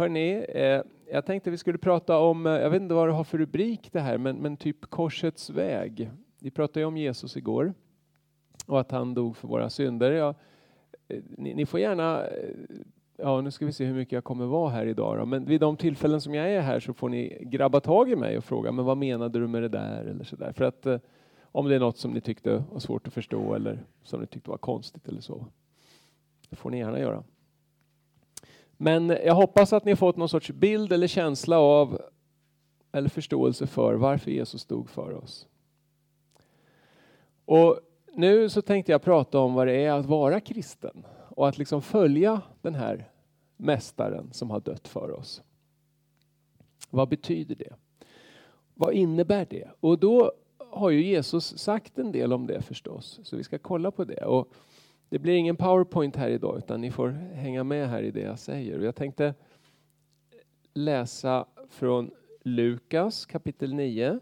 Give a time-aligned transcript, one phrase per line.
[0.00, 3.24] Hörni, eh, jag tänkte vi skulle prata om, eh, jag vet inte vad det har
[3.24, 6.10] för rubrik det här, men, men typ korsets väg.
[6.38, 7.74] Vi pratade ju om Jesus igår
[8.66, 10.12] och att han dog för våra synder.
[10.12, 10.34] Ja,
[11.08, 12.50] eh, ni, ni, får gärna, eh,
[13.16, 15.60] ja nu ska vi se hur mycket jag kommer vara här idag då, men vid
[15.60, 18.72] de tillfällen som jag är här så får ni grabba tag i mig och fråga,
[18.72, 20.52] men vad menade du med det där eller så där.
[20.52, 20.98] För att eh,
[21.42, 24.50] om det är något som ni tyckte var svårt att förstå eller som ni tyckte
[24.50, 25.46] var konstigt eller så.
[26.48, 27.24] Det får ni gärna göra.
[28.82, 32.00] Men jag hoppas att ni har fått någon sorts bild eller känsla av
[32.92, 35.46] eller förståelse för varför Jesus stod för oss.
[37.44, 37.80] Och
[38.12, 41.82] nu så tänkte jag prata om vad det är att vara kristen och att liksom
[41.82, 43.08] följa den här
[43.56, 45.42] mästaren som har dött för oss.
[46.90, 47.74] Vad betyder det?
[48.74, 49.68] Vad innebär det?
[49.80, 50.32] Och då
[50.70, 54.24] har ju Jesus sagt en del om det förstås, så vi ska kolla på det.
[54.24, 54.54] Och
[55.10, 58.38] det blir ingen powerpoint här idag utan ni får hänga med här i det jag
[58.38, 58.80] säger.
[58.80, 59.34] Jag tänkte
[60.74, 62.10] läsa från
[62.42, 64.18] Lukas kapitel 9.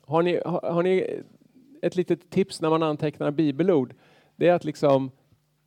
[0.00, 1.22] Har ni, har, har ni
[1.82, 3.94] ett litet tips när man antecknar bibelord?
[4.36, 5.10] Det är att liksom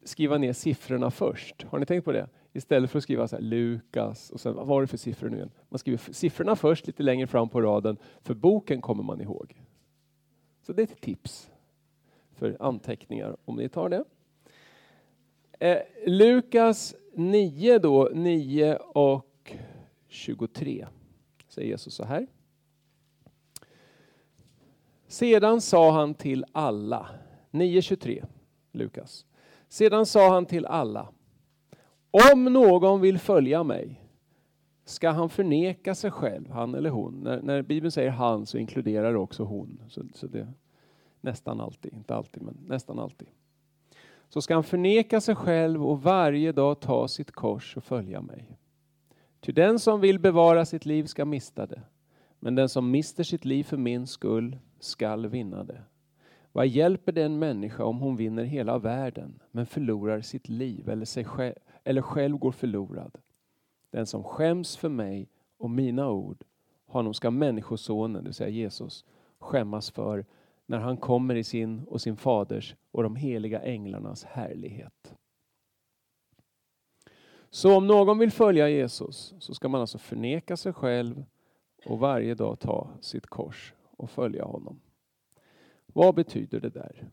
[0.04, 1.64] skriva ner siffrorna först.
[1.64, 2.30] Har ni tänkt på det?
[2.54, 5.38] Istället för att skriva så här, Lukas och sen vad var det för siffror nu
[5.38, 5.52] igen?
[5.70, 9.62] Man skriver siffrorna först lite längre fram på raden, för boken kommer man ihåg.
[10.62, 11.50] Så det är ett tips
[12.38, 14.04] för anteckningar om ni tar det.
[15.60, 19.56] Eh, Lukas 9 då, 9 och
[20.08, 20.88] 23
[21.48, 22.28] säger Jesus så här.
[25.08, 27.10] Sedan sa han till alla,
[27.52, 28.26] 9.23
[28.72, 29.26] Lukas.
[29.68, 31.08] Sedan sa han till alla,
[32.32, 34.02] om någon vill följa mig
[34.86, 37.20] ska han förneka sig själv, han eller hon.
[37.24, 39.82] När, när Bibeln säger han så inkluderar det också hon.
[39.88, 40.48] Så, så det,
[41.28, 43.28] nästan alltid, inte alltid men nästan alltid.
[44.30, 48.58] Så ska han förneka sig själv och varje dag ta sitt kors och följa mig.
[49.39, 51.81] Ty den som vill bevara sitt liv ska mista det,
[52.39, 55.81] men den som mister sitt liv för min skull skall vinna det.
[56.52, 61.05] Vad hjälper det en människa om hon vinner hela världen men förlorar sitt liv eller,
[61.05, 63.17] sig själv, eller själv går förlorad?
[63.92, 66.43] Den som skäms för mig och mina ord,
[66.86, 69.05] honom ska Människosonen, det vill säga Jesus,
[69.39, 70.26] skämmas för
[70.67, 75.14] när han kommer i sin och sin faders och de heliga änglarnas härlighet.
[77.50, 81.26] Så om någon vill följa Jesus så ska man alltså förneka sig själv
[81.86, 84.82] och varje dag ta sitt kors och följa honom.
[85.86, 87.11] Vad betyder det där?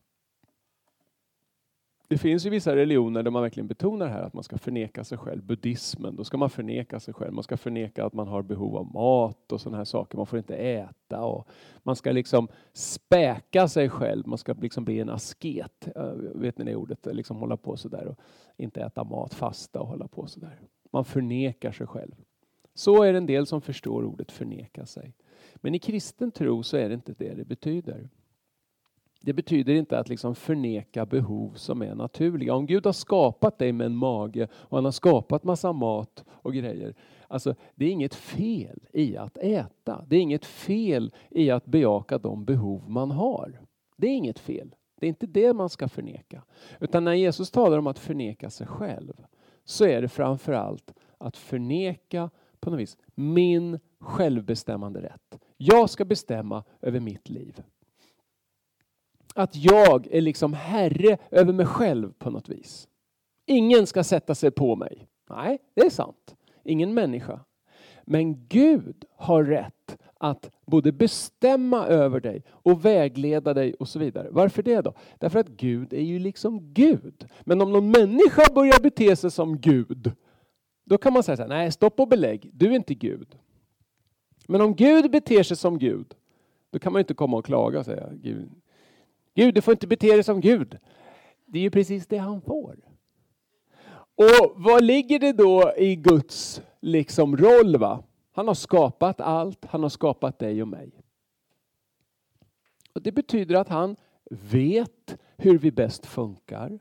[2.14, 5.18] Det finns ju vissa religioner där man verkligen betonar här att man ska förneka sig
[5.18, 5.42] själv.
[5.42, 7.32] Buddhismen, då ska man förneka sig själv.
[7.32, 10.16] Man ska förneka att man har behov av mat och sådana här saker.
[10.16, 11.48] Man får inte äta och
[11.82, 14.26] man ska liksom späka sig själv.
[14.26, 15.88] Man ska liksom bli en asket.
[15.96, 17.06] Eh, vet ni det ordet?
[17.06, 18.18] Eh, liksom hålla på sådär och
[18.56, 20.60] inte äta mat, fasta och hålla på sådär.
[20.92, 22.14] Man förnekar sig själv.
[22.74, 25.14] Så är det en del som förstår ordet förneka sig.
[25.56, 28.08] Men i kristen tro så är det inte det det betyder.
[29.24, 32.54] Det betyder inte att liksom förneka behov som är naturliga.
[32.54, 36.54] Om Gud har skapat dig med en mage och han har skapat massa mat och
[36.54, 36.94] grejer.
[37.28, 40.04] Alltså, det är inget fel i att äta.
[40.08, 43.60] Det är inget fel i att bejaka de behov man har.
[43.96, 44.74] Det är inget fel.
[45.00, 46.42] Det är inte det man ska förneka.
[46.80, 49.12] Utan när Jesus talar om att förneka sig själv
[49.64, 52.30] så är det framförallt att förneka
[52.60, 55.38] på något vis min självbestämmande rätt.
[55.56, 57.62] Jag ska bestämma över mitt liv
[59.34, 62.88] att jag är liksom herre över mig själv på något vis.
[63.46, 65.08] Ingen ska sätta sig på mig.
[65.30, 66.34] Nej, det är sant.
[66.64, 67.40] Ingen människa.
[68.04, 74.28] Men Gud har rätt att både bestämma över dig och vägleda dig och så vidare.
[74.30, 74.94] Varför det då?
[75.18, 77.28] Därför att Gud är ju liksom Gud.
[77.40, 80.12] Men om någon människa börjar bete sig som Gud,
[80.84, 83.38] då kan man säga så här, nej stopp och belägg, du är inte Gud.
[84.48, 86.14] Men om Gud beter sig som Gud,
[86.70, 88.50] då kan man inte komma och klaga och säga, Gud,
[89.34, 90.78] Gud, du får inte bete dig som Gud.
[91.46, 92.78] Det är ju precis det han får.
[94.16, 97.76] Och vad ligger det då i Guds liksom roll?
[97.76, 98.04] Va?
[98.32, 101.02] Han har skapat allt, han har skapat dig och mig.
[102.92, 103.96] Och Det betyder att han
[104.30, 106.78] vet hur vi bäst funkar.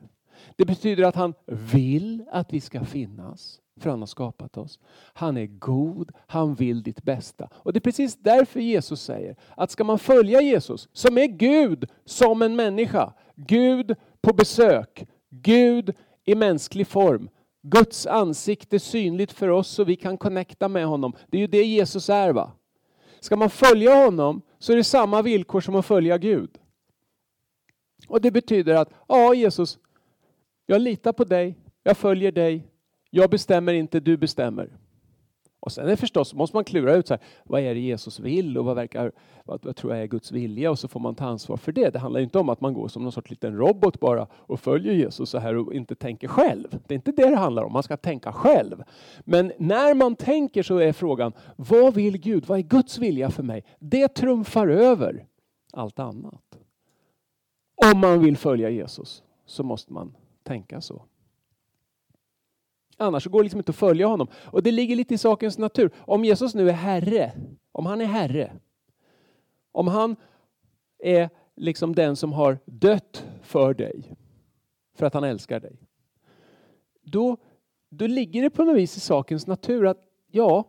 [0.56, 4.78] Det betyder att han vill att vi ska finnas för han har skapat oss.
[5.14, 7.48] Han är god, han vill ditt bästa.
[7.54, 11.90] Och det är precis därför Jesus säger att ska man följa Jesus, som är Gud
[12.04, 15.94] som en människa, Gud på besök, Gud
[16.24, 17.28] i mänsklig form,
[17.62, 21.12] Guds ansikte synligt för oss så vi kan connecta med honom.
[21.26, 22.32] Det är ju det Jesus är.
[22.32, 22.52] va?
[23.20, 26.58] Ska man följa honom så är det samma villkor som att följa Gud.
[28.08, 29.78] Och det betyder att, ja Jesus,
[30.66, 32.68] jag litar på dig, jag följer dig,
[33.16, 34.76] jag bestämmer inte, du bestämmer.
[35.60, 38.58] Och sen är förstås, måste man klura ut så här, vad är det Jesus vill
[38.58, 39.12] och vad, verkar,
[39.44, 41.90] vad, vad, tror jag är Guds vilja och så får man ta ansvar för det.
[41.90, 44.92] Det handlar inte om att man går som någon sorts liten robot bara och följer
[44.94, 46.78] Jesus så här och inte tänker själv.
[46.86, 48.82] Det är inte det det handlar om, man ska tänka själv.
[49.24, 52.46] Men när man tänker så är frågan, vad vill Gud?
[52.46, 53.64] Vad är Guds vilja för mig?
[53.78, 55.26] Det trumfar över
[55.72, 56.58] allt annat.
[57.92, 61.02] Om man vill följa Jesus så måste man tänka så.
[62.96, 64.28] Annars går det liksom inte att följa honom.
[64.46, 65.90] Och det ligger lite i sakens natur.
[65.98, 67.32] Om Jesus nu är Herre,
[67.72, 68.52] om han är Herre,
[69.72, 70.16] om han
[70.98, 74.16] är liksom den som har dött för dig,
[74.94, 75.76] för att han älskar dig.
[77.02, 77.36] Då,
[77.88, 80.00] då ligger det på något vis i sakens natur att
[80.30, 80.64] ja,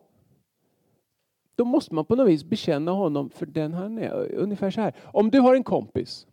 [1.54, 4.34] då måste man på något vis bekänna honom för den han är.
[4.34, 4.94] Ungefär så här.
[5.04, 6.26] Om du har en kompis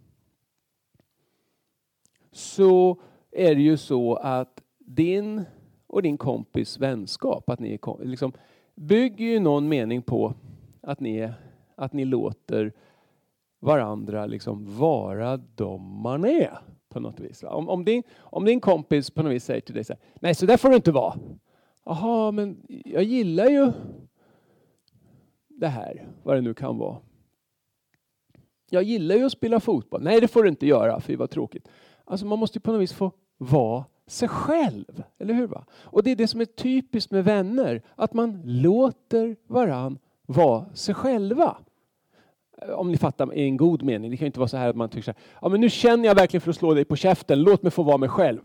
[2.31, 3.01] så
[3.31, 5.45] är det ju så att din
[5.93, 8.33] och din kompis vänskap, att ni är, liksom,
[8.75, 10.33] bygger ju någon mening på
[10.81, 11.29] att ni,
[11.75, 12.73] att ni låter
[13.59, 16.57] varandra liksom vara de man är
[16.89, 17.43] på något vis.
[17.43, 20.35] Om, om, din, om din kompis på något vis säger till dig så här, nej
[20.35, 21.15] så där får du inte vara.
[21.85, 23.71] Jaha, men jag gillar ju
[25.47, 26.97] det här, vad det nu kan vara.
[28.69, 30.03] Jag gillar ju att spela fotboll.
[30.03, 31.67] Nej, det får du inte göra, fy vad tråkigt.
[32.05, 35.03] Alltså man måste ju på något vis få vara sig själv.
[35.19, 35.47] Eller hur?
[35.47, 35.65] Va?
[35.71, 40.95] Och det är det som är typiskt med vänner, att man låter varann vara sig
[40.95, 41.57] själva.
[42.61, 44.11] Eh, om ni fattar i en god mening.
[44.11, 46.05] Det kan inte vara så här att man tycker så här, ja men nu känner
[46.05, 48.39] jag verkligen för att slå dig på käften, låt mig få vara mig själv.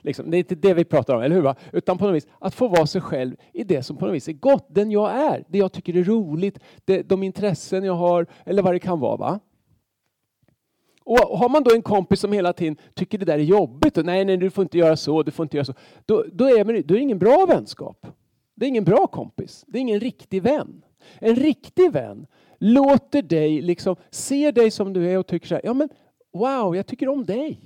[0.00, 1.42] Liksom, det är inte det vi pratar om, eller hur?
[1.42, 1.54] Va?
[1.72, 4.28] Utan på något vis att få vara sig själv i det som på något vis
[4.28, 8.26] är gott, den jag är, det jag tycker är roligt, det, de intressen jag har
[8.44, 9.16] eller vad det kan vara.
[9.16, 9.40] Va?
[11.08, 14.04] Och har man då en kompis som hela tiden tycker det där är jobbigt, och
[14.04, 15.74] nej, nej, du får inte göra så, du får inte göra så,
[16.06, 18.06] då, då, är, man, då är det ingen bra vänskap.
[18.54, 19.64] Det är ingen bra kompis.
[19.68, 20.84] Det är ingen riktig vän.
[21.18, 22.26] En riktig vän
[22.58, 25.88] låter dig liksom, se dig som du är och tycker så här, ja men
[26.32, 27.60] wow, jag tycker om dig.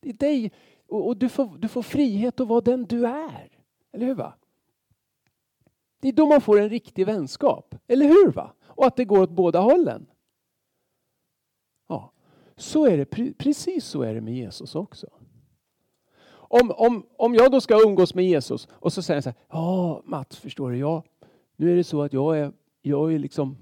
[0.00, 0.52] Det är dig
[0.88, 3.48] och, och du, får, du får frihet att vara den du är.
[3.92, 4.14] Eller hur?
[4.14, 4.34] va?
[6.00, 7.74] Det är då man får en riktig vänskap.
[7.88, 8.32] Eller hur?
[8.32, 8.52] va?
[8.66, 10.06] Och att det går åt båda hållen.
[12.60, 15.06] Så är det, precis så är det med Jesus också.
[16.32, 19.38] Om, om, om jag då ska umgås med Jesus och så säger han så här,
[19.48, 21.02] ja Mats förstår du, jag,
[21.56, 22.52] nu är det så att jag är,
[22.82, 23.56] jag är liksom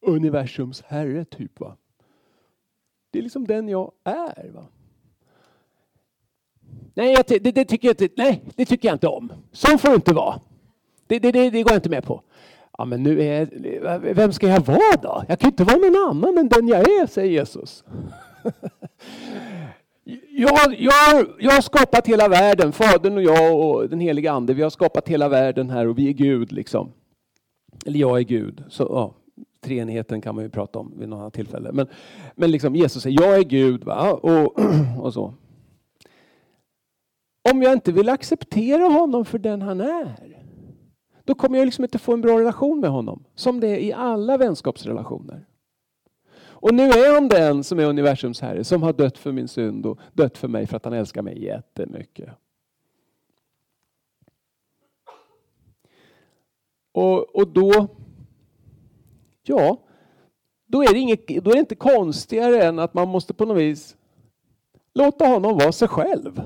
[0.00, 1.76] universums herre typ va.
[3.10, 4.50] Det är liksom den jag är.
[4.50, 4.66] va.
[6.94, 9.32] Nej, jag, det, det, tycker jag inte, nej, det tycker jag inte om.
[9.52, 10.40] Så får det inte vara.
[11.06, 12.22] Det, det, det, det går jag inte med på.
[12.78, 15.24] Ja, men nu är, vem ska jag vara då?
[15.28, 17.84] Jag kan inte vara någon annan än den jag är, säger Jesus.
[20.36, 24.54] Jag, jag, jag har skapat hela världen, Fadern och jag och den heliga Ande.
[24.54, 26.52] Vi har skapat hela världen här och vi är Gud.
[26.52, 26.92] liksom.
[27.86, 28.64] Eller jag är Gud.
[28.68, 29.14] Så, ja,
[29.60, 31.72] treenigheten kan man ju prata om vid något annat tillfälle.
[31.72, 31.86] Men,
[32.34, 33.84] men liksom Jesus säger, jag är Gud.
[33.84, 34.12] Va?
[34.12, 34.58] Och,
[35.00, 35.34] och så.
[37.52, 40.33] Om jag inte vill acceptera honom för den han är,
[41.24, 43.24] då kommer jag liksom inte få en bra relation med honom.
[43.34, 45.46] Som det är i alla vänskapsrelationer.
[46.64, 49.86] Och nu är han den som är universums herre, som har dött för min synd
[49.86, 52.30] och dött för mig för att han älskar mig jättemycket.
[56.92, 57.86] Och, och då,
[59.42, 59.78] ja,
[60.66, 63.58] då är, det inget, då är det inte konstigare än att man måste på något
[63.58, 63.96] vis
[64.94, 66.42] låta honom vara sig själv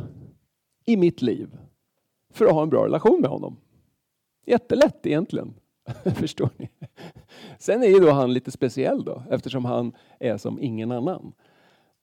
[0.85, 1.59] i mitt liv
[2.33, 3.57] för att ha en bra relation med honom.
[4.49, 5.55] Jättelätt egentligen.
[6.15, 6.69] Förstår ni?
[7.59, 11.33] Sen är ju då han lite speciell då, eftersom han är som ingen annan.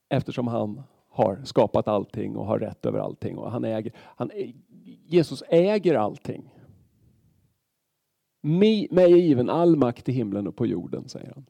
[0.09, 3.37] Eftersom han har skapat allting och har rätt över allting.
[3.37, 4.31] Och han äger, han,
[5.05, 6.53] Jesus äger allting.
[8.41, 11.45] Mig är given all makt i himlen och på jorden, säger han.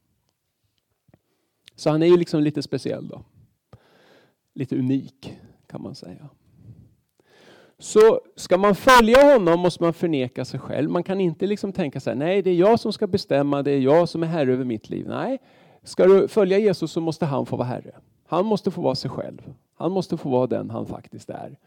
[1.76, 3.24] Så han är ju liksom lite speciell då.
[4.54, 5.38] Lite unik
[5.68, 6.30] kan man säga.
[7.78, 10.90] Så ska man följa honom måste man förneka sig själv.
[10.90, 13.72] Man kan inte liksom tänka så här, nej det är jag som ska bestämma, det
[13.72, 15.08] är jag som är herre över mitt liv.
[15.08, 15.42] Nej,
[15.84, 17.92] ska du följa Jesus så måste han få vara herre.
[18.28, 19.54] Han måste få vara sig själv.
[19.76, 21.58] Han måste få vara den han faktiskt är.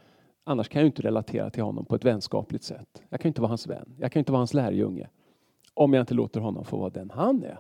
[0.44, 3.02] Annars kan jag inte relatera till honom på ett vänskapligt sätt.
[3.08, 3.94] Jag kan inte vara hans vän.
[3.98, 5.08] Jag kan inte vara hans lärjunge.
[5.74, 7.58] Om jag inte låter honom få vara den han är.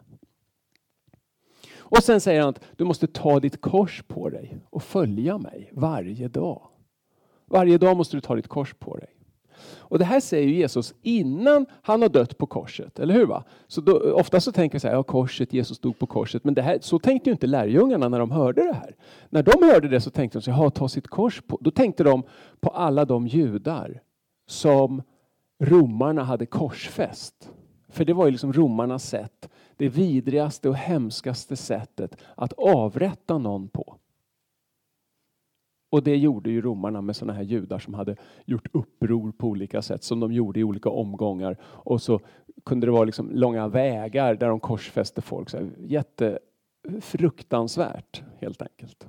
[1.78, 5.70] Och sen säger han att du måste ta ditt kors på dig och följa mig
[5.72, 6.62] varje dag.
[7.48, 9.08] Varje dag måste du ta ditt kors på dig.
[9.78, 13.26] Och Det här säger Jesus innan han har dött på korset, eller hur?
[13.26, 13.44] Va?
[13.66, 16.44] Så då, ofta så tänker jag så här, ja korset, Jesus dog på korset.
[16.44, 18.96] Men det här, så tänkte ju inte lärjungarna när de hörde det här.
[19.30, 21.58] När de hörde det så tänkte de, så, ja ta sitt kors på.
[21.60, 22.22] Då tänkte de
[22.60, 24.00] på alla de judar
[24.46, 25.02] som
[25.58, 27.50] romarna hade korsfäst.
[27.88, 33.68] För det var ju liksom romarnas sätt, det vidrigaste och hemskaste sättet att avrätta någon
[33.68, 33.96] på.
[35.90, 39.82] Och det gjorde ju romarna med sådana här judar som hade gjort uppror på olika
[39.82, 41.56] sätt som de gjorde i olika omgångar.
[41.62, 42.20] Och så
[42.64, 45.50] kunde det vara liksom långa vägar där de korsfäste folk.
[45.50, 49.06] Så jättefruktansvärt helt enkelt.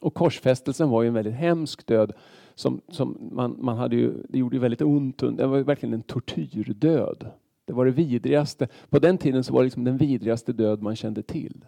[0.00, 2.12] Och korsfästelsen var ju en väldigt hemsk död.
[2.54, 5.18] Som, som man, man hade ju, det gjorde ju väldigt ont.
[5.18, 7.26] Det var verkligen en tortyrdöd.
[7.64, 8.68] Det var det vidrigaste.
[8.90, 11.64] På den tiden så var det liksom den vidrigaste död man kände till.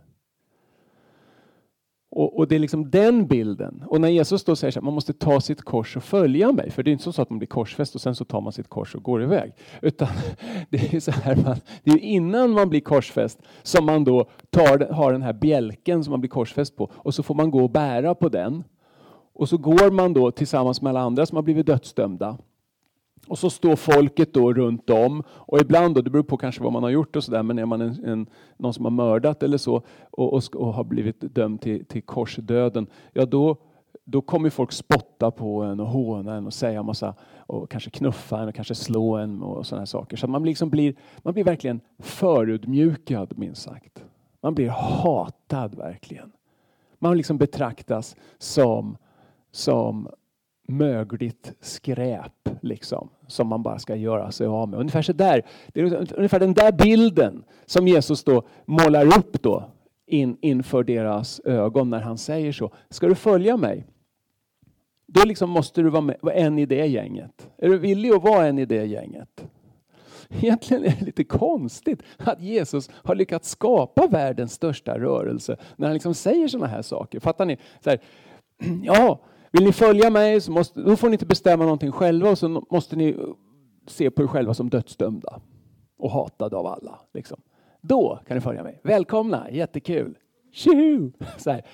[2.16, 3.84] Och, och, det är liksom den bilden.
[3.86, 6.82] Och när Jesus då säger att man måste ta sitt kors och följa mig, för
[6.82, 8.94] det är inte så att man blir korsfäst och sen så tar man sitt kors
[8.94, 9.52] och går iväg.
[9.82, 10.08] Utan
[10.70, 14.92] det är så här, man, det är innan man blir korsfäst som man då tar,
[14.92, 17.70] har den här bjälken som man blir korsfäst på och så får man gå och
[17.70, 18.64] bära på den.
[19.34, 22.38] Och så går man då tillsammans med alla andra som har blivit dödsdömda
[23.28, 26.72] och så står folket då runt om och ibland, då, det beror på kanske vad
[26.72, 28.26] man har gjort och sådär, men är man en, en,
[28.56, 32.86] någon som har mördat eller så och, och, och har blivit dömd till, till korsdöden,
[33.12, 33.56] ja då,
[34.04, 38.40] då kommer folk spotta på en och håna en och säga massa och kanske knuffa
[38.40, 40.16] en och kanske slå en och sådana saker.
[40.16, 44.04] Så man liksom blir, man blir verkligen förödmjukad minst sagt.
[44.40, 46.32] Man blir hatad verkligen.
[46.98, 48.96] Man liksom betraktas som,
[49.52, 50.08] som
[50.68, 54.80] mögligt skräp liksom, som man bara ska göra sig av med.
[54.80, 59.70] Ungefär så där, det är ungefär den där bilden som Jesus då målar upp då
[60.06, 62.72] in, inför deras ögon när han säger så.
[62.90, 63.86] Ska du följa mig?
[65.06, 67.50] Då liksom måste du vara, med, vara en i det gänget.
[67.58, 69.44] Är du villig att vara en i det gänget?
[70.28, 75.94] Egentligen är det lite konstigt att Jesus har lyckats skapa världens största rörelse när han
[75.94, 77.20] liksom säger sådana här saker.
[77.20, 77.58] Fattar ni?
[77.80, 78.00] Så här,
[78.82, 79.20] ja,
[79.54, 82.48] vill ni följa mig så måste, då får ni inte bestämma någonting själva och så
[82.70, 83.16] måste ni
[83.86, 85.40] se på er själva som dödsdömda
[85.96, 87.00] och hatade av alla.
[87.12, 87.40] Liksom.
[87.80, 88.80] Då kan ni följa mig.
[88.84, 90.18] Välkomna, jättekul.
[90.52, 91.10] Tjoho!
[91.38, 91.66] Så här.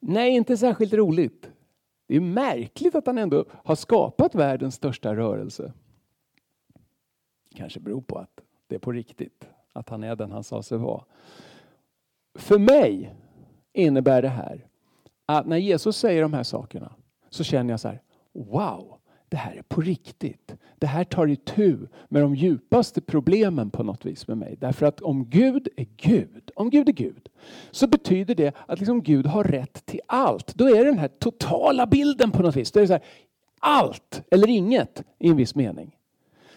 [0.00, 1.50] Nej, inte särskilt roligt.
[2.06, 5.72] Det är märkligt att han ändå har skapat världens största rörelse.
[7.54, 10.78] Kanske beror på att det är på riktigt, att han är den han sa sig
[10.78, 11.04] vara.
[12.34, 13.14] För mig
[13.72, 14.66] innebär det här
[15.26, 16.92] att när Jesus säger de här sakerna
[17.30, 18.96] så känner jag så här, wow,
[19.28, 20.54] det här är på riktigt.
[20.78, 21.76] Det här tar itu
[22.08, 24.56] med de djupaste problemen på något vis med mig.
[24.60, 27.28] Därför att om Gud är Gud, om Gud är Gud,
[27.70, 30.54] så betyder det att liksom Gud har rätt till allt.
[30.54, 32.72] Då är det den här totala bilden på något vis.
[32.72, 33.02] Då är det så här,
[33.60, 35.96] allt eller inget i en viss mening.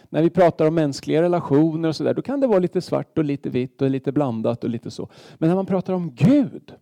[0.10, 3.24] När vi pratar om mänskliga relationer och sådär, då kan det vara lite svart och
[3.24, 5.10] lite vitt och lite blandat och lite så.
[5.38, 6.74] Men när man pratar om Gud,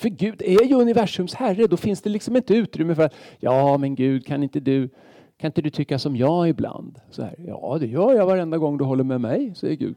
[0.00, 1.66] för Gud är ju universums herre.
[1.66, 4.88] Då finns det liksom inte utrymme för att ja, men Gud, kan inte du,
[5.36, 7.00] kan inte du tycka som jag ibland?
[7.10, 9.96] Så här, ja, det gör jag varenda gång du håller med mig, säger Gud.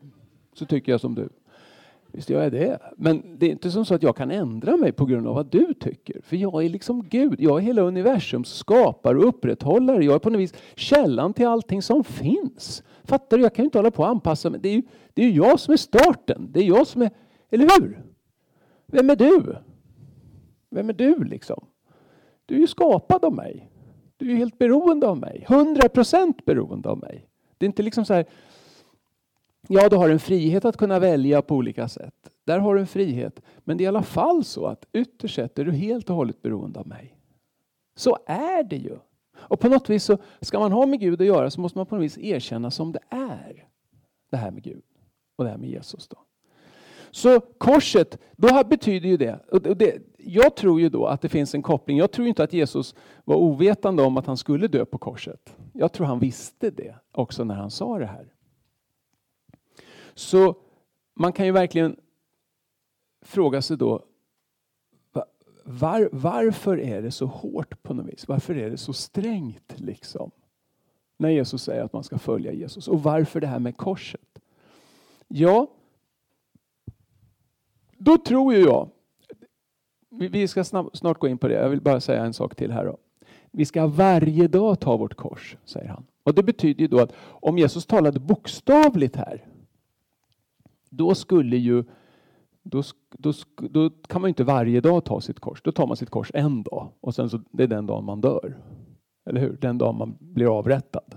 [0.54, 1.30] Så tycker jag som du.
[2.12, 2.80] Visst gör jag det.
[2.98, 5.46] Men det är inte som så att jag kan ändra mig på grund av vad
[5.52, 6.22] du tycker.
[6.24, 7.36] För jag är liksom Gud.
[7.40, 10.06] Jag är hela universums skapare och upprätthållare.
[10.06, 12.84] Jag är på något vis källan till allting som finns.
[13.04, 13.44] Fattar du?
[13.44, 14.60] Jag kan ju inte hålla på att anpassa mig.
[14.64, 14.84] Det är ju
[15.14, 16.50] det är jag som är starten.
[16.52, 17.10] Det är jag som är...
[17.50, 18.04] Eller hur?
[18.86, 19.56] Vem är du?
[20.74, 21.66] Vem är du liksom?
[22.46, 23.70] Du är ju skapad av mig.
[24.18, 25.46] Du är helt beroende av mig.
[25.48, 27.28] 100% beroende av mig.
[27.58, 28.26] Det är inte liksom så här,
[29.68, 32.30] ja du har en frihet att kunna välja på olika sätt.
[32.44, 33.42] Där har du en frihet.
[33.60, 36.42] Men det är i alla fall så att ytterst sett är du helt och hållet
[36.42, 37.18] beroende av mig.
[37.96, 38.98] Så är det ju.
[39.36, 41.86] Och på något vis så ska man ha med Gud att göra så måste man
[41.86, 43.68] på något vis erkänna som det är.
[44.32, 44.84] Det här med Gud
[45.36, 46.08] och det här med Jesus.
[46.08, 46.18] då.
[47.12, 51.56] Så korset, då betyder ju det, och det, jag tror ju då att det finns
[51.56, 51.98] en koppling.
[51.98, 55.58] Jag tror inte att Jesus var ovetande om att han skulle dö på korset.
[55.74, 58.34] Jag tror han visste det också när han sa det här.
[60.14, 60.56] Så
[61.14, 61.96] man kan ju verkligen
[63.22, 64.06] fråga sig då
[65.64, 68.28] var, varför är det så hårt på något vis?
[68.28, 70.32] Varför är det så strängt liksom?
[71.18, 72.88] När Jesus säger att man ska följa Jesus.
[72.88, 74.40] Och varför det här med korset?
[75.28, 75.68] Ja,
[77.98, 78.90] då tror ju jag,
[80.20, 82.86] vi ska snart gå in på det, jag vill bara säga en sak till här.
[82.86, 82.98] Då.
[83.52, 86.06] Vi ska varje dag ta vårt kors, säger han.
[86.24, 89.46] Och Det betyder ju då att om Jesus talade bokstavligt här,
[90.90, 91.84] då skulle ju
[92.64, 92.84] då,
[93.18, 93.34] då,
[93.70, 95.62] då kan man inte varje dag ta sitt kors.
[95.62, 98.22] Då tar man sitt kors en dag och sen så, det är den dagen man
[98.22, 98.58] dör.
[99.26, 99.58] Eller hur?
[99.62, 101.16] Den dagen man blir avrättad.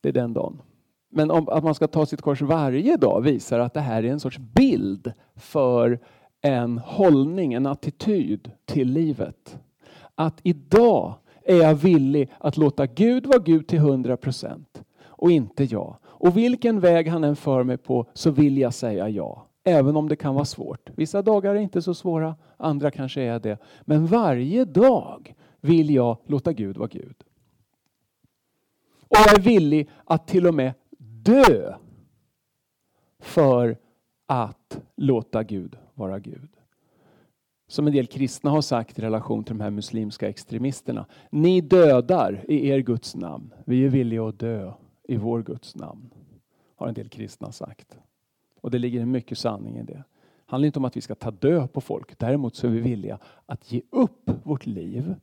[0.00, 0.62] Det är den dagen.
[1.10, 4.08] Men om, att man ska ta sitt kors varje dag visar att det här är
[4.08, 6.00] en sorts bild för
[6.44, 9.58] en hållning, en attityd till livet.
[10.14, 15.64] Att idag är jag villig att låta Gud vara Gud till 100 procent och inte
[15.64, 15.96] jag.
[16.04, 19.46] Och vilken väg han än för mig på så vill jag säga ja.
[19.64, 20.90] Även om det kan vara svårt.
[20.96, 23.58] Vissa dagar är inte så svåra, andra kanske är det.
[23.82, 27.16] Men varje dag vill jag låta Gud vara Gud.
[29.00, 31.74] Och jag är villig att till och med dö
[33.20, 33.76] för
[34.26, 36.50] att låta Gud vara Gud.
[37.66, 41.06] Som en del kristna har sagt i relation till de här muslimska extremisterna.
[41.30, 43.54] Ni dödar i er Guds namn.
[43.66, 44.72] Vi är villiga att dö
[45.08, 46.10] i vår Guds namn.
[46.76, 47.98] Har en del kristna sagt.
[48.60, 49.92] Och det ligger mycket sanning i det.
[49.92, 50.04] Det
[50.46, 52.18] handlar inte om att vi ska ta död på folk.
[52.18, 55.14] Däremot så är vi villiga att ge upp vårt liv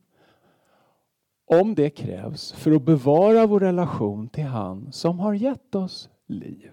[1.46, 6.72] om det krävs för att bevara vår relation till han som har gett oss liv.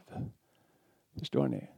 [1.18, 1.68] Förstår ni?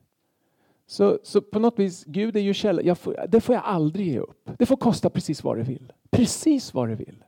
[0.91, 2.97] Så, så på något vis, Gud är ju källan.
[3.29, 4.51] Det får jag aldrig ge upp.
[4.59, 5.93] Det får kosta precis vad det vill.
[6.11, 7.25] Precis vad det vill.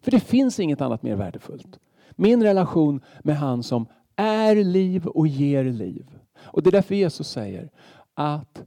[0.00, 1.78] För det finns inget annat mer värdefullt.
[2.10, 3.86] Min relation med han som
[4.16, 6.06] är liv och ger liv.
[6.38, 7.70] Och det är därför Jesus säger
[8.14, 8.64] att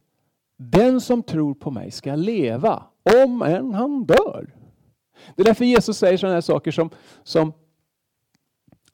[0.58, 2.84] den som tror på mig ska leva
[3.24, 4.54] om än han dör.
[5.36, 6.90] Det är därför Jesus säger sådana här saker som,
[7.24, 7.54] som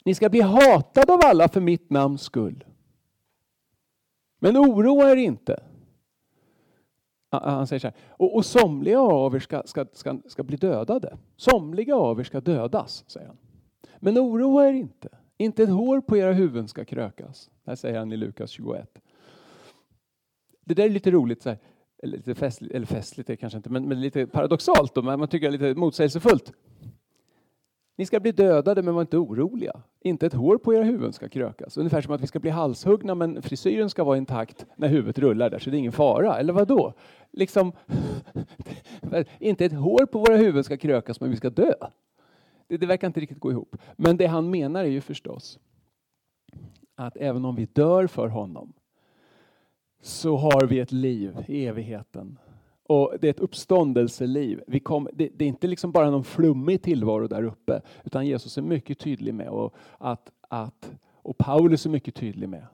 [0.05, 2.63] ni ska bli hatade av alla för mitt namns skull.
[4.39, 5.63] Men oroa er inte.
[7.31, 11.17] Han säger så här, och, och somliga av er ska, ska, ska, ska bli dödade.
[11.35, 13.37] Somliga av er ska dödas, säger han.
[13.99, 15.09] Men oroa er inte.
[15.37, 17.49] Inte ett hår på era huvuden ska krökas.
[17.63, 18.97] Det här säger han i Lukas 21.
[20.65, 21.41] Det där är lite roligt.
[21.41, 21.59] Så här,
[22.03, 24.95] eller lite festligt, eller festligt är det kanske inte, men, men lite paradoxalt.
[24.95, 26.53] Då, man tycker det är lite motsägelsefullt.
[27.99, 29.81] Ni ska bli dödade men var inte oroliga.
[30.01, 31.77] Inte ett hår på era huvuden ska krökas.
[31.77, 35.49] Ungefär som att vi ska bli halshuggna men frisyren ska vara intakt när huvudet rullar
[35.49, 36.39] där så det är ingen fara.
[36.39, 36.93] Eller vad då?
[37.31, 37.71] Liksom,
[39.39, 41.73] inte ett hår på våra huvuden ska krökas men vi ska dö.
[42.67, 43.75] Det, det verkar inte riktigt gå ihop.
[43.95, 45.59] Men det han menar är ju förstås
[46.95, 48.73] att även om vi dör för honom
[50.01, 52.37] så har vi ett liv i evigheten
[52.89, 54.61] och det är ett uppståndelseliv.
[54.67, 58.57] Vi kom, det, det, är inte liksom bara någon flummig tillvaro där uppe, utan Jesus
[58.57, 62.67] är mycket tydlig med och, att, att, och Paulus är mycket tydlig med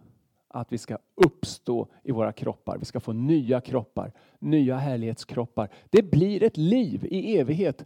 [0.48, 2.78] att vi ska uppstå i våra kroppar.
[2.78, 5.70] Vi ska få nya kroppar, nya härlighetskroppar.
[5.90, 7.86] Det blir ett liv i evighet.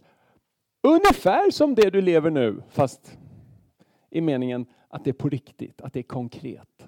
[0.82, 3.18] Ungefär som det du lever nu, fast
[4.10, 6.86] i meningen att det är på riktigt, att det är konkret.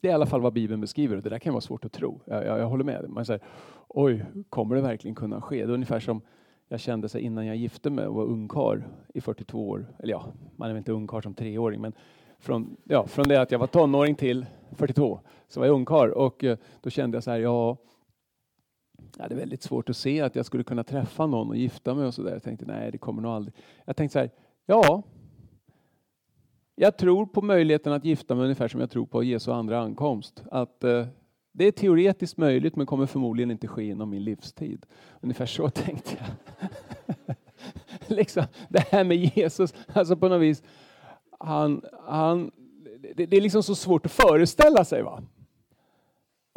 [0.00, 1.92] Det är i alla fall vad Bibeln beskriver och det där kan vara svårt att
[1.92, 2.20] tro.
[2.24, 3.04] Jag, jag, jag håller med.
[3.08, 3.42] Man säger,
[3.88, 5.66] oj, kommer det verkligen kunna ske?
[5.66, 6.20] Det är ungefär som
[6.68, 9.86] jag kände sig innan jag gifte mig och var ungkar i 42 år.
[9.98, 11.92] Eller ja, man är väl inte ungkar som treåring, men
[12.38, 16.44] från, ja, från det att jag var tonåring till 42 så var jag ungkar och
[16.44, 17.76] eh, då kände jag så här, ja,
[19.16, 22.06] jag hade väldigt svårt att se att jag skulle kunna träffa någon och gifta mig
[22.06, 22.32] och så där.
[22.32, 23.54] Jag tänkte nej, det kommer nog aldrig.
[23.84, 24.30] Jag tänkte så här,
[24.66, 25.02] ja,
[26.80, 30.44] jag tror på möjligheten att gifta mig ungefär som jag tror på Jesu andra ankomst.
[30.50, 31.06] Att eh,
[31.52, 34.86] det är teoretiskt möjligt men kommer förmodligen inte ske inom min livstid.
[35.20, 37.36] Ungefär så tänkte jag.
[38.16, 40.62] liksom, det här med Jesus, alltså på något vis,
[41.38, 42.50] han, han,
[43.16, 45.02] det, det är liksom så svårt att föreställa sig.
[45.02, 45.22] va?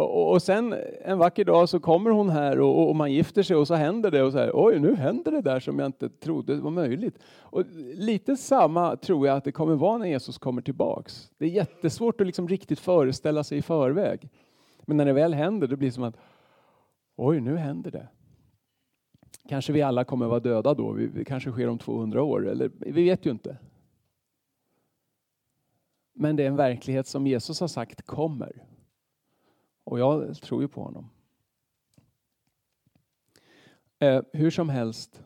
[0.02, 3.56] Och, och sen en vacker dag så kommer hon här och, och, man gifter sig
[3.56, 6.10] och så händer det och så här, oj nu händer det där som jag inte
[6.10, 7.20] trodde var möjligt.
[7.40, 7.64] Och
[7.96, 11.32] lite samma tror jag att det kommer vara när Jesus kommer tillbaks.
[11.38, 14.30] Det är jättesvårt att liksom riktigt föreställa sig i förväg.
[14.86, 16.18] Men när det väl händer, det blir som att
[17.16, 18.08] oj nu händer det.
[19.50, 22.72] Kanske vi alla kommer vara döda då, vi, vi kanske sker om 200 år, eller
[22.78, 23.58] vi vet ju inte.
[26.14, 28.71] Men det är en verklighet som Jesus har sagt kommer.
[29.84, 31.10] Och jag tror ju på honom.
[34.00, 35.24] Eh, hur som helst,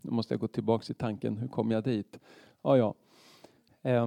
[0.00, 2.18] nu måste jag gå tillbaka till tanken, hur kom jag dit?
[2.62, 2.94] Ah, ja.
[3.82, 4.06] Eh,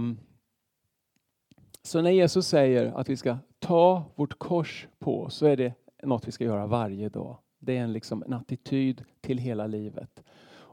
[1.82, 6.28] så när Jesus säger att vi ska ta vårt kors på så är det något
[6.28, 7.38] vi ska göra varje dag.
[7.60, 10.24] Det är en, liksom, en attityd till hela livet.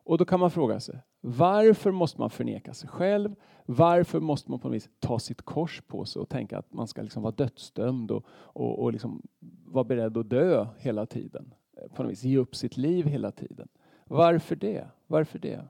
[0.05, 3.35] Och då kan man fråga sig, varför måste man förneka sig själv?
[3.67, 6.89] Varför måste man på något vis ta sitt kors på sig och tänka att man
[6.89, 9.23] ska liksom vara dödsdömd och, och, och liksom
[9.65, 11.55] vara beredd att dö hela tiden?
[11.95, 13.69] På något vis ge upp sitt liv hela tiden.
[14.05, 14.89] Varför det?
[15.07, 15.69] Varför det?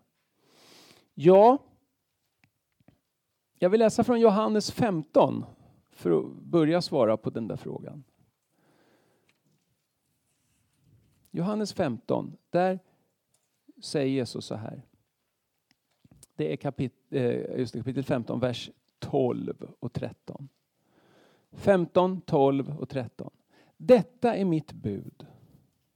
[1.14, 1.58] Ja,
[3.58, 5.44] jag vill läsa från Johannes 15
[5.90, 8.04] för att börja svara på den där frågan.
[11.30, 12.78] Johannes 15, där
[13.84, 14.82] säger Jesus så här.
[16.36, 20.48] Det är kapit eh, just det, kapitel 15, vers 12 och 13.
[21.52, 23.30] 15, 12 och 13.
[23.76, 25.26] Detta är mitt bud.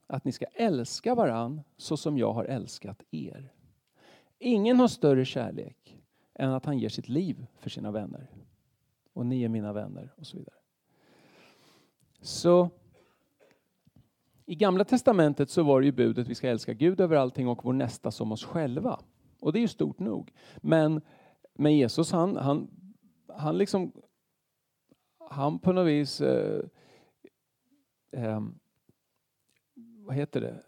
[0.07, 3.53] att ni ska älska varann så som jag har älskat er.
[4.39, 5.97] Ingen har större kärlek
[6.33, 8.27] än att han ger sitt liv för sina vänner.
[9.13, 10.55] Och ni är mina vänner och så vidare.
[12.21, 12.69] Så
[14.49, 17.47] i Gamla Testamentet så var det ju budet att vi ska älska Gud över allting
[17.47, 18.99] och vår nästa som oss själva.
[19.39, 20.31] Och det är ju stort nog.
[20.57, 21.01] Men,
[21.53, 22.67] men Jesus han, han,
[23.27, 23.91] han liksom
[25.29, 26.61] han på något vis eh,
[28.11, 28.41] eh,
[30.05, 30.63] vad heter det?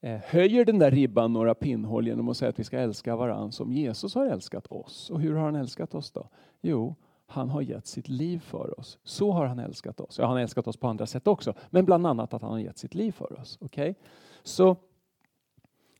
[0.00, 3.52] Eh, höjer den där ribban några pinnhål genom att säga att vi ska älska varandra
[3.52, 5.10] som Jesus har älskat oss.
[5.10, 6.28] Och hur har han älskat oss då?
[6.60, 6.94] Jo,
[7.30, 8.98] han har gett sitt liv för oss.
[9.04, 10.18] Så har han älskat oss.
[10.18, 12.58] Ja, han har älskat oss på andra sätt också, men bland annat att han har
[12.58, 13.58] gett sitt liv för oss.
[13.60, 13.94] Okay?
[14.42, 14.76] Så,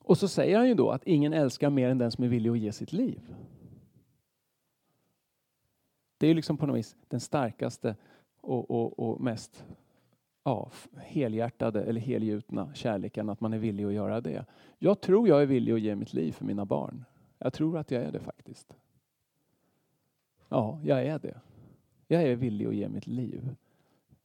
[0.02, 2.50] och så säger han ju då att ingen älskar mer än den som är villig
[2.50, 3.34] att ge sitt liv.
[6.18, 7.96] Det är liksom på något vis den starkaste
[8.40, 9.64] och, och, och mest
[10.44, 14.44] ja, helhjärtade eller helgjutna kärleken, att man är villig att göra det.
[14.78, 17.04] Jag tror jag är villig att ge mitt liv för mina barn.
[17.38, 18.76] Jag tror att jag är det faktiskt.
[20.48, 21.40] Ja, jag är det.
[22.06, 23.56] Jag är villig att ge mitt liv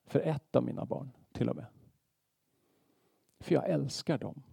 [0.06, 1.66] för ett av mina barn till och med.
[3.40, 4.44] För jag älskar dem.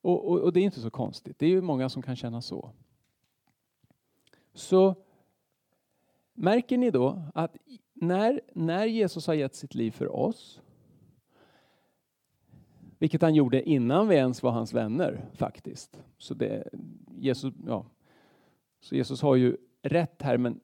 [0.00, 1.38] Och, och, och det är inte så konstigt.
[1.38, 2.70] Det är ju många som kan känna så.
[4.52, 4.94] Så
[6.32, 7.56] märker ni då att
[7.92, 10.60] när, när Jesus har gett sitt liv för oss,
[12.98, 16.02] vilket han gjorde innan vi ens var hans vänner faktiskt.
[16.18, 16.68] Så, det,
[17.16, 17.86] Jesus, ja,
[18.80, 19.56] så Jesus har ju
[19.88, 20.60] rätt här, men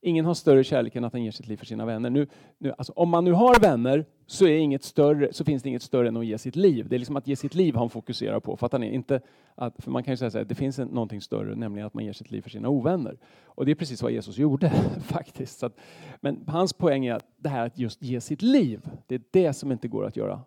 [0.00, 2.10] ingen har större kärlek än att han ger sitt liv för sina vänner.
[2.10, 2.26] Nu,
[2.58, 5.82] nu, alltså, om man nu har vänner så, är inget större, så finns det inget
[5.82, 6.88] större än att ge sitt liv.
[6.88, 8.56] Det är liksom att ge sitt liv han fokuserar på.
[8.56, 8.94] Fattar ni?
[8.94, 9.20] Inte
[9.54, 12.04] att, för man kan ju säga att det finns en, någonting större, nämligen att man
[12.04, 13.18] ger sitt liv för sina ovänner.
[13.44, 15.62] Och det är precis vad Jesus gjorde faktiskt.
[15.62, 15.76] Att,
[16.20, 19.52] men hans poäng är att det här att just ge sitt liv, det är det
[19.52, 20.40] som inte går att göra.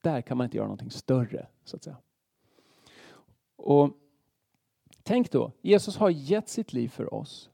[0.00, 1.96] Där kan man inte göra någonting större, så att säga.
[3.56, 3.90] Och
[5.10, 7.50] Tänk då, Jesus har gett sitt liv för oss.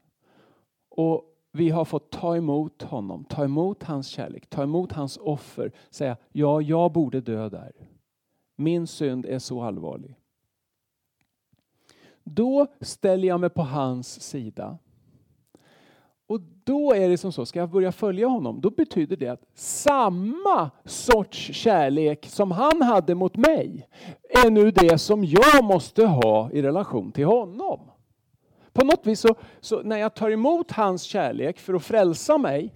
[0.89, 5.73] Och vi har fått ta emot honom, ta emot hans kärlek, ta emot hans offer,
[5.91, 7.73] säga ja, jag borde dö där.
[8.57, 10.17] Min synd är så allvarlig.
[12.25, 14.79] Då ställer jag mig på hans sida
[16.27, 19.43] och då är det som så, ska jag börja följa honom, då betyder det att
[19.55, 23.89] samma sorts kärlek som han hade mot mig
[24.45, 27.81] är nu det som jag måste ha i relation till honom.
[28.73, 32.75] På något vis så, så när jag tar emot hans kärlek för att frälsa mig,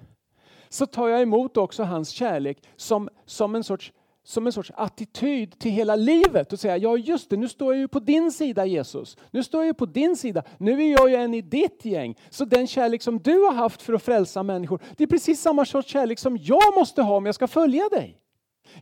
[0.68, 3.92] så tar jag emot också hans kärlek som, som en sorts
[4.24, 7.80] som en sorts attityd till hela livet och säga ja just det, nu står jag
[7.80, 9.16] ju på din sida Jesus.
[9.30, 10.42] Nu står jag ju på din sida.
[10.58, 12.16] Nu är jag ju en i ditt gäng.
[12.30, 15.64] Så den kärlek som du har haft för att frälsa människor, det är precis samma
[15.64, 18.16] sorts kärlek som jag måste ha om jag ska följa dig.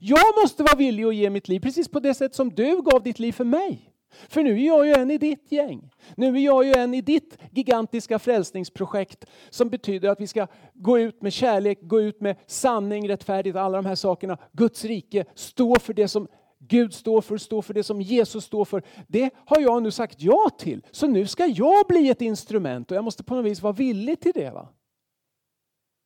[0.00, 3.02] Jag måste vara villig att ge mitt liv precis på det sätt som du gav
[3.02, 3.87] ditt liv för mig.
[4.28, 5.90] För nu är jag ju en i ditt gäng.
[6.16, 10.98] Nu är jag ju en i ditt gigantiska frälsningsprojekt som betyder att vi ska gå
[10.98, 14.38] ut med kärlek, gå ut med sanning, rättfärdighet, alla de här sakerna.
[14.52, 18.64] Guds rike, stå för det som Gud står för, stå för det som Jesus står
[18.64, 18.82] för.
[19.06, 20.86] Det har jag nu sagt ja till.
[20.90, 24.20] Så nu ska jag bli ett instrument och jag måste på något vis vara villig
[24.20, 24.50] till det.
[24.50, 24.68] Va?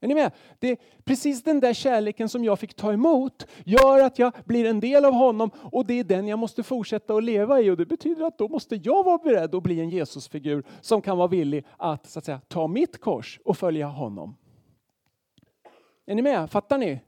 [0.02, 0.32] Är ni med?
[0.58, 4.64] Det är precis den där kärleken som jag fick ta emot gör att jag blir
[4.64, 7.76] en del av honom och det är den jag måste fortsätta att leva i och
[7.76, 11.28] det betyder att då måste jag vara beredd att bli en Jesusfigur som kan vara
[11.28, 14.36] villig att, så att säga, ta mitt kors och följa honom.
[16.06, 16.50] Är ni med?
[16.50, 17.00] Fattar ni?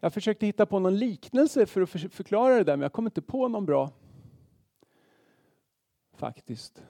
[0.00, 3.22] Jag försökte hitta på någon liknelse för att förklara det där men jag kom inte
[3.22, 3.90] på någon bra.
[6.14, 6.82] Faktiskt.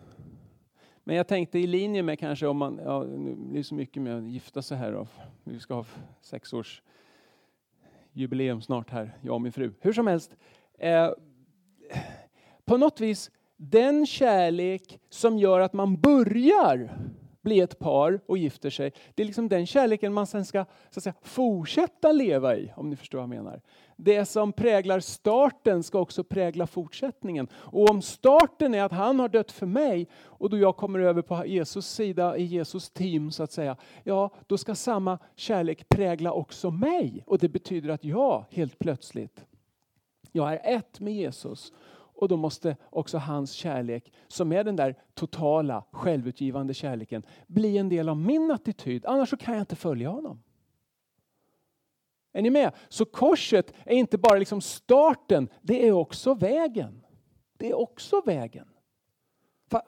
[1.08, 3.04] Men jag tänkte i linje med kanske om man, ja,
[3.52, 5.06] det är så mycket med att gifta sig här då.
[5.44, 5.84] Vi ska ha
[6.20, 6.82] sex års
[8.12, 9.72] jubileum snart här, jag och min fru.
[9.80, 10.36] Hur som helst,
[10.78, 11.10] eh,
[12.64, 16.98] på något vis den kärlek som gör att man börjar
[17.46, 18.92] bli ett par och gifter sig.
[19.14, 22.90] Det är liksom den kärleken man sen ska så att säga, fortsätta leva i, om
[22.90, 23.60] ni förstår vad jag menar.
[23.96, 27.48] Det som präglar starten ska också prägla fortsättningen.
[27.52, 31.22] Och om starten är att han har dött för mig och då jag kommer över
[31.22, 36.32] på Jesus sida, i Jesus team så att säga, ja då ska samma kärlek prägla
[36.32, 37.22] också mig.
[37.26, 39.44] Och det betyder att jag helt plötsligt,
[40.32, 41.72] jag är ett med Jesus
[42.16, 47.88] och då måste också hans kärlek, som är den där totala självutgivande kärleken, bli en
[47.88, 49.06] del av min attityd.
[49.06, 50.42] Annars så kan jag inte följa honom.
[52.32, 52.72] Är ni med?
[52.88, 57.02] Så korset är inte bara liksom starten, det är också vägen.
[57.56, 58.68] Det är också vägen.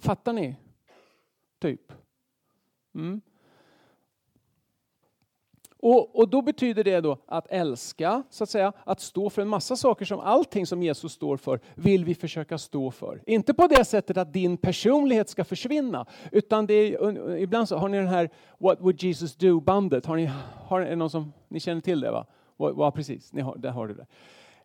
[0.00, 0.56] Fattar ni?
[1.58, 1.92] Typ.
[2.94, 3.20] Mm.
[5.80, 9.48] Och, och då betyder det då att älska, så att säga, att stå för en
[9.48, 13.22] massa saker som allting som Jesus står för vill vi försöka stå för.
[13.26, 17.88] Inte på det sättet att din personlighet ska försvinna, utan det är, ibland så har
[17.88, 20.30] ni den här What would Jesus do-bandet, har ni,
[20.64, 22.26] har, är någon som, ni känner till det va?
[22.58, 24.06] Ja, precis, ni har, där har du det.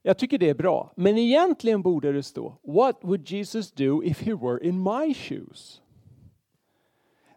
[0.02, 4.22] Jag tycker det är bra, men egentligen borde det stå What would Jesus do if
[4.22, 5.82] he were in my shoes?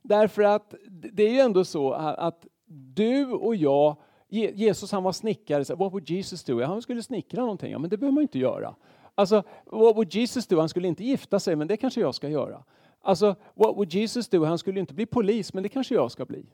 [0.02, 3.96] Därför att det är ju ändå så att du och jag,
[4.28, 6.62] Jesus han var snickare, så what would Jesus do?
[6.62, 8.74] Han skulle snickra någonting, ja, men det behöver man inte göra.
[9.14, 10.58] Alltså, what would Jesus do?
[10.58, 12.64] Han skulle inte gifta sig, men det kanske jag ska göra.
[13.00, 14.44] Alltså, what would Jesus do?
[14.44, 16.46] Han skulle inte bli polis, men det kanske jag ska bli.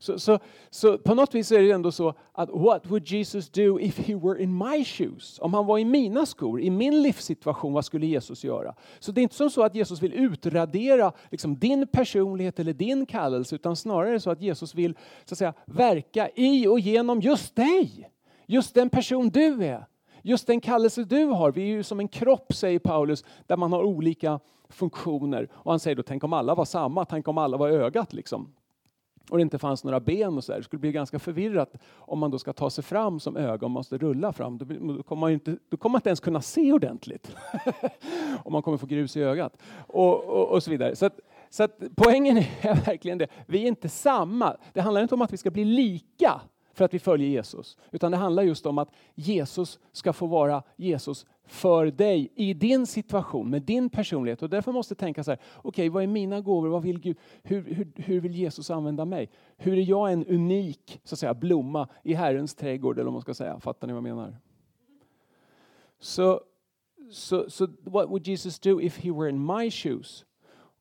[0.00, 0.38] Så, så,
[0.70, 4.14] så på något vis är det ändå så att what would Jesus do if he
[4.14, 5.38] were in my shoes?
[5.42, 8.74] Om han var i mina skor, i min livssituation, vad skulle Jesus göra?
[8.98, 13.06] Så det är inte som så att Jesus vill utradera liksom, din personlighet eller din
[13.06, 17.56] kallelse, utan snarare så att Jesus vill så att säga, verka i och genom just
[17.56, 18.10] dig.
[18.46, 19.86] Just den person du är.
[20.22, 21.52] Just den kallelse du har.
[21.52, 25.48] Vi är ju som en kropp, säger Paulus, där man har olika funktioner.
[25.52, 28.52] Och han säger då, tänk om alla var samma, tänk om alla var ögat liksom
[29.30, 30.58] och det inte fanns några ben och så där.
[30.58, 33.70] Det skulle bli ganska förvirrat om man då ska ta sig fram som öga och
[33.70, 34.58] måste rulla fram.
[34.58, 37.36] Då, kommer man inte, då kommer man inte ens kunna se ordentligt.
[38.44, 39.56] om man kommer få grus i ögat.
[39.86, 40.96] Och, och, och så vidare.
[40.96, 43.28] Så, att, så att poängen är verkligen det.
[43.46, 44.56] Vi är inte samma.
[44.72, 46.40] Det handlar inte om att vi ska bli lika
[46.78, 47.76] för att vi följer Jesus.
[47.90, 52.86] Utan det handlar just om att Jesus ska få vara Jesus för dig i din
[52.86, 54.42] situation med din personlighet.
[54.42, 56.68] Och därför måste tänka så här, okej okay, vad är mina gåvor?
[56.68, 57.16] Vad vill Gud?
[57.42, 59.30] Hur, hur, hur vill Jesus använda mig?
[59.56, 62.96] Hur är jag en unik så att säga, blomma i Herrens trädgård?
[62.96, 63.60] Eller vad man ska säga.
[63.60, 64.36] Fattar ni vad jag menar?
[65.98, 66.40] Så,
[67.10, 70.24] so, so, so what would Jesus do if he were in my shoes?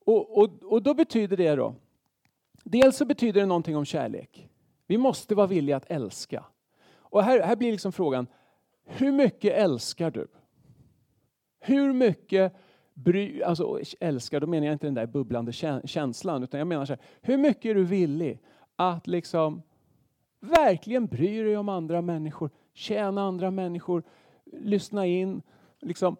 [0.05, 1.75] Och, och, och då betyder det då,
[2.63, 4.49] dels så betyder det någonting om kärlek.
[4.87, 6.45] Vi måste vara villiga att älska.
[6.95, 8.27] Och här, här blir liksom frågan,
[8.85, 10.27] hur mycket älskar du?
[11.67, 12.53] Hur mycket
[12.93, 15.51] bry, alltså älskar, då menar jag inte den där bubblande
[15.83, 18.41] känslan, utan jag menar så här, hur mycket är du villig
[18.75, 19.61] att liksom
[20.39, 24.03] verkligen bry dig om andra människor, tjäna andra människor,
[24.45, 25.41] lyssna in.
[25.81, 26.17] Liksom,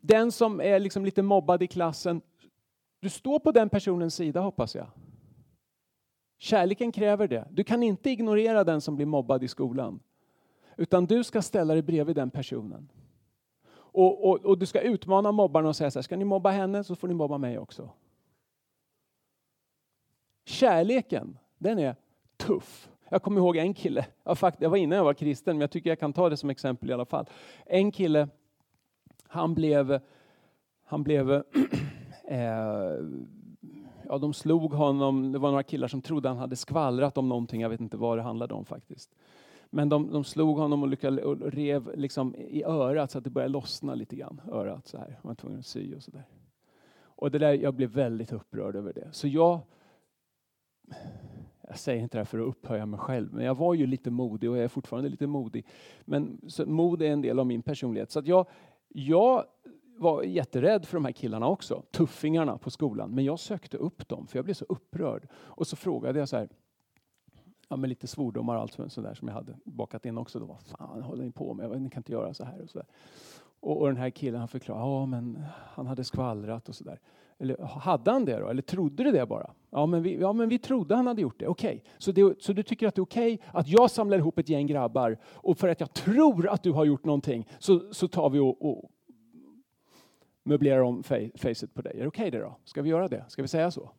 [0.00, 2.20] den som är liksom lite mobbad i klassen,
[3.00, 4.86] du står på den personens sida hoppas jag.
[6.38, 7.48] Kärleken kräver det.
[7.50, 10.00] Du kan inte ignorera den som blir mobbad i skolan.
[10.76, 12.88] Utan du ska ställa dig bredvid den personen.
[13.92, 16.84] Och, och, och du ska utmana mobbarna och säga så här, ska ni mobba henne
[16.84, 17.90] så får ni mobba mig också.
[20.44, 21.96] Kärleken, den är
[22.36, 22.90] tuff.
[23.08, 25.70] Jag kommer ihåg en kille, jag fakt, jag var innan jag var kristen, men jag
[25.70, 27.26] tycker jag kan ta det som exempel i alla fall.
[27.66, 28.28] En kille,
[29.22, 30.00] han blev,
[30.84, 31.32] han blev
[32.24, 32.40] eh,
[34.08, 37.60] ja, de slog honom, det var några killar som trodde han hade skvallrat om någonting,
[37.60, 39.10] jag vet inte vad det handlade om faktiskt.
[39.70, 43.30] Men de, de slog honom och, lyckade, och rev liksom i örat så att det
[43.30, 44.40] började lossna lite grann.
[44.52, 45.08] Örat så här.
[45.08, 46.24] Man var tvungen att sy och så där.
[47.02, 49.08] Och det där, jag blev väldigt upprörd över det.
[49.12, 49.60] Så jag,
[51.68, 54.10] jag säger inte det här för att upphöja mig själv, men jag var ju lite
[54.10, 55.66] modig och jag är fortfarande lite modig.
[56.04, 58.10] Men så, mod är en del av min personlighet.
[58.10, 58.46] Så att jag,
[58.88, 59.44] jag
[59.96, 63.10] var jätterädd för de här killarna också, tuffingarna på skolan.
[63.10, 65.28] Men jag sökte upp dem för jag blev så upprörd.
[65.34, 66.48] Och så frågade jag så här,
[67.70, 70.38] ja, med lite svordomar och allt sånt som jag hade bakat in också.
[70.38, 71.82] Då, vad fan håller ni på med?
[71.82, 72.62] Ni kan inte göra så här.
[72.62, 72.82] Och, så
[73.60, 75.42] och, och, den här killen han förklarade, ja men
[75.74, 77.00] han hade skvallrat och sådär.
[77.38, 78.48] Eller hade han det då?
[78.48, 79.50] Eller trodde du det bara?
[79.70, 81.46] Ja men vi, ja, men vi trodde han hade gjort det.
[81.46, 82.24] Okej, okay.
[82.24, 84.66] så, så du tycker att det är okej okay att jag samlar ihop ett gäng
[84.66, 88.38] grabbar och för att jag tror att du har gjort någonting så, så tar vi
[88.38, 88.90] och, och
[90.44, 91.02] möblerar om
[91.36, 91.92] facet på dig.
[91.96, 92.56] Är det okej okay det då?
[92.64, 93.24] Ska vi göra det?
[93.28, 93.90] Ska vi säga så?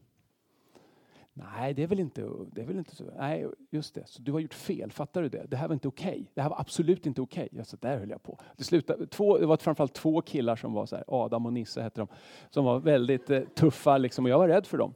[1.33, 3.03] Nej, det är väl inte, det är väl inte så.
[3.17, 4.07] Nej, just det.
[4.07, 5.45] Så du har gjort fel, fattar du det?
[5.47, 6.11] Det här var inte okej.
[6.11, 6.25] Okay.
[6.33, 7.49] Det här var absolut inte okej.
[7.51, 7.63] Okay.
[7.63, 8.37] Så där höll jag på.
[8.57, 11.81] Det, slutade, två, det var framförallt två killar som var så här, Adam och Nisse
[11.81, 12.07] hette de,
[12.49, 14.93] som var väldigt eh, tuffa liksom, och jag var rädd för dem.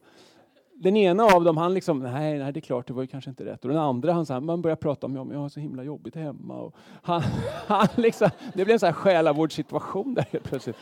[0.73, 3.29] Den ena av dem, han liksom, nej, nej det är klart, det var ju kanske
[3.29, 3.65] inte rätt.
[3.65, 5.59] Och den andra, han, så här, man börjar prata om, ja, men jag har så
[5.59, 6.55] himla jobbigt hemma.
[6.55, 7.21] Och han,
[7.67, 10.77] han liksom, det blev en sån här själavårdssituation där helt plötsligt.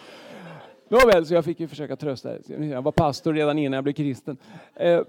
[0.89, 2.29] Nåväl, så jag fick ju försöka trösta.
[2.47, 4.37] Jag var pastor redan innan jag blev kristen.
[4.75, 5.01] Eh,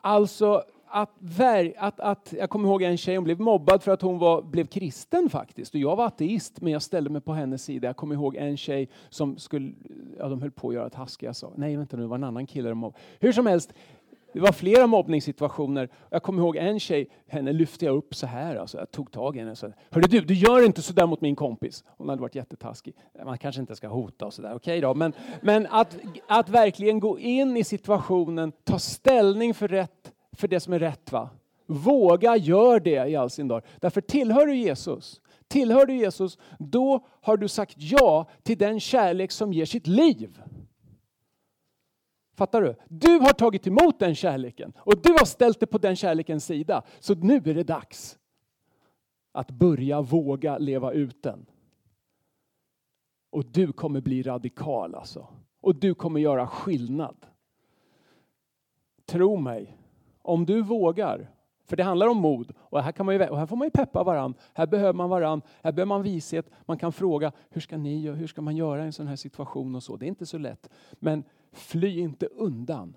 [0.00, 1.10] Alltså att,
[1.76, 4.66] att, att, jag kommer ihåg en tjej, hon blev mobbad för att hon var, blev
[4.66, 5.74] kristen faktiskt.
[5.74, 7.88] Och jag var ateist, men jag ställde mig på hennes sida.
[7.88, 9.72] Jag kommer ihåg en tjej som skulle,
[10.18, 11.60] ja de höll på att göra taskiga saker.
[11.60, 13.02] Nej vänta nu, det var en annan kille de mobbade.
[13.20, 13.72] Hur som helst,
[14.32, 15.88] det var flera mobbningssituationer.
[16.10, 18.56] Jag kommer ihåg en tjej, henne lyfte jag upp så här.
[18.56, 21.06] Alltså, jag tog tag i henne och sa, Hörru du, du gör inte så där
[21.06, 21.84] mot min kompis.
[21.86, 22.94] Hon hade varit jättetaskig.
[23.24, 24.94] Man kanske inte ska hota och sådär, okej okay då.
[24.94, 25.96] Men, men att,
[26.28, 31.12] att verkligen gå in i situationen, ta ställning för, rätt, för det som är rätt.
[31.12, 31.30] va?
[31.66, 33.62] Våga gör det i all sin dag.
[33.80, 35.20] Därför tillhör du Jesus.
[35.48, 40.42] Tillhör du Jesus, då har du sagt ja till den kärlek som ger sitt liv.
[42.38, 42.74] Fattar du?
[42.88, 46.82] Du har tagit emot den kärleken och du har ställt dig på den kärlekens sida.
[47.00, 48.18] Så nu är det dags
[49.32, 51.46] att börja våga leva ut den.
[53.30, 55.26] Och du kommer bli radikal alltså.
[55.60, 57.16] Och du kommer göra skillnad.
[59.06, 59.76] Tro mig,
[60.22, 61.30] om du vågar,
[61.64, 63.70] för det handlar om mod och här, kan man ju, och här får man ju
[63.70, 64.34] peppa varann.
[64.52, 66.50] Här behöver man varann, här behöver man vishet.
[66.66, 69.74] Man kan fråga, hur ska ni hur ska man göra i en sån här situation
[69.74, 69.96] och så.
[69.96, 70.70] Det är inte så lätt.
[70.92, 72.96] Men Fly inte undan.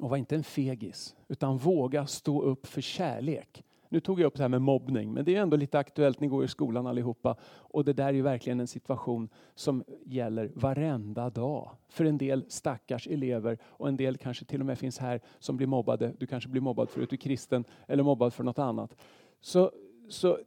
[0.00, 3.64] Och var inte en fegis, utan våga stå upp för kärlek.
[3.92, 6.20] Nu tog jag upp det här med mobbning, men det är ändå lite aktuellt.
[6.20, 7.36] Ni går i skolan allihopa.
[7.44, 11.70] Och det där är ju verkligen en situation som gäller varenda dag.
[11.88, 15.56] För en del stackars elever och en del kanske till och med finns här som
[15.56, 16.14] blir mobbade.
[16.18, 18.96] Du kanske blir mobbad för att du är kristen eller mobbad för något annat.
[19.40, 19.70] Så,
[20.08, 20.38] så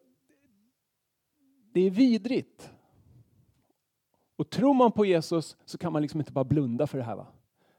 [1.74, 2.72] det är vidrigt
[4.36, 7.16] och tror man på Jesus så kan man liksom inte bara blunda för det här.
[7.16, 7.28] Va?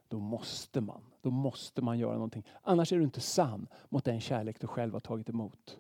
[0.09, 1.01] Då måste man.
[1.23, 2.45] Då måste man göra någonting.
[2.63, 5.79] Annars är du inte sann mot den kärlek du själv har tagit emot.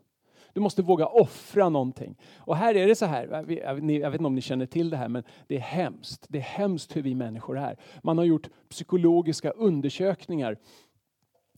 [0.52, 2.16] Du måste våga offra någonting.
[2.36, 5.08] Och här är det så här, jag vet inte om ni känner till det här,
[5.08, 6.26] men det är hemskt.
[6.28, 7.76] Det är hemskt hur vi människor är.
[8.02, 10.58] Man har gjort psykologiska undersökningar.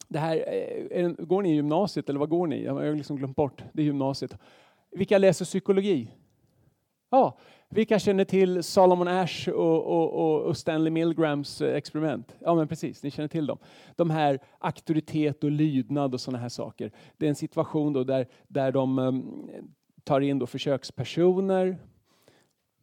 [0.08, 2.64] Det här, eh, är, går ni i gymnasiet eller vad går ni?
[2.64, 3.64] Jag har liksom glömt bort.
[3.72, 4.38] Det är gymnasiet.
[4.90, 6.10] Vilka läser psykologi?
[7.10, 12.34] Ja, vilka känner till Solomon Ash och, och, och, Stanley Milgrams eh, experiment?
[12.38, 13.58] Ja, men precis, ni känner till dem.
[13.96, 16.92] De här auktoritet och lydnad och sådana här saker.
[17.16, 19.50] Det är en situation då där, där de um,
[20.04, 21.78] tar in då försökspersoner,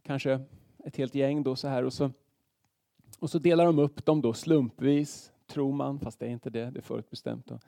[0.03, 0.39] kanske
[0.85, 2.11] ett helt gäng då så här och så,
[3.19, 6.69] och så delar de upp dem då slumpvis, tror man, fast det är inte det,
[6.71, 7.45] det är förutbestämt.
[7.45, 7.59] Då.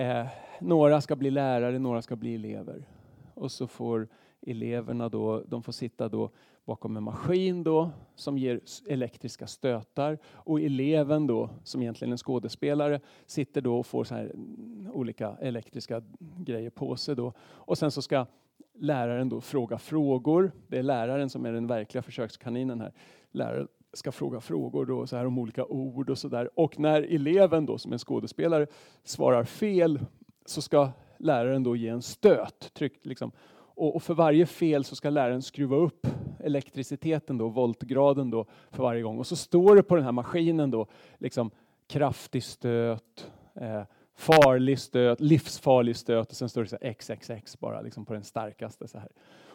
[0.00, 0.26] Eh,
[0.60, 2.88] några ska bli lärare, några ska bli elever.
[3.34, 4.08] Och så får
[4.46, 6.30] eleverna då, de får sitta då
[6.64, 12.18] bakom en maskin då, som ger elektriska stötar och eleven då, som egentligen är en
[12.18, 16.02] skådespelare, sitter då och får så här mm, olika elektriska
[16.38, 17.16] grejer på sig.
[17.16, 17.32] Då.
[17.40, 18.26] Och sen så ska
[18.74, 20.52] läraren då fråga frågor.
[20.68, 22.92] Det är läraren som är den verkliga försökskaninen här.
[23.30, 26.50] Läraren ska fråga frågor då, så här om olika ord och sådär.
[26.54, 28.66] Och när eleven då, som är skådespelare,
[29.04, 30.00] svarar fel
[30.46, 32.74] så ska läraren då ge en stöt.
[32.74, 33.32] Tryck, liksom,
[33.74, 36.06] och, och, för varje fel så ska läraren skruva upp
[36.40, 39.18] elektriciteten, då, voltgraden då, för varje gång.
[39.18, 40.86] Och så står det på den här maskinen då,
[41.18, 41.50] liksom
[41.88, 43.82] kraftig stöt, eh,
[44.14, 48.88] farlig stöt, livsfarlig stöt och sen står det så XXX bara liksom på den starkaste.
[48.88, 49.08] Så här.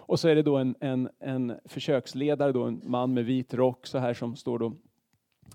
[0.07, 3.87] Och så är det då en, en, en försöksledare, då, en man med vit rock
[3.87, 4.73] så här som står då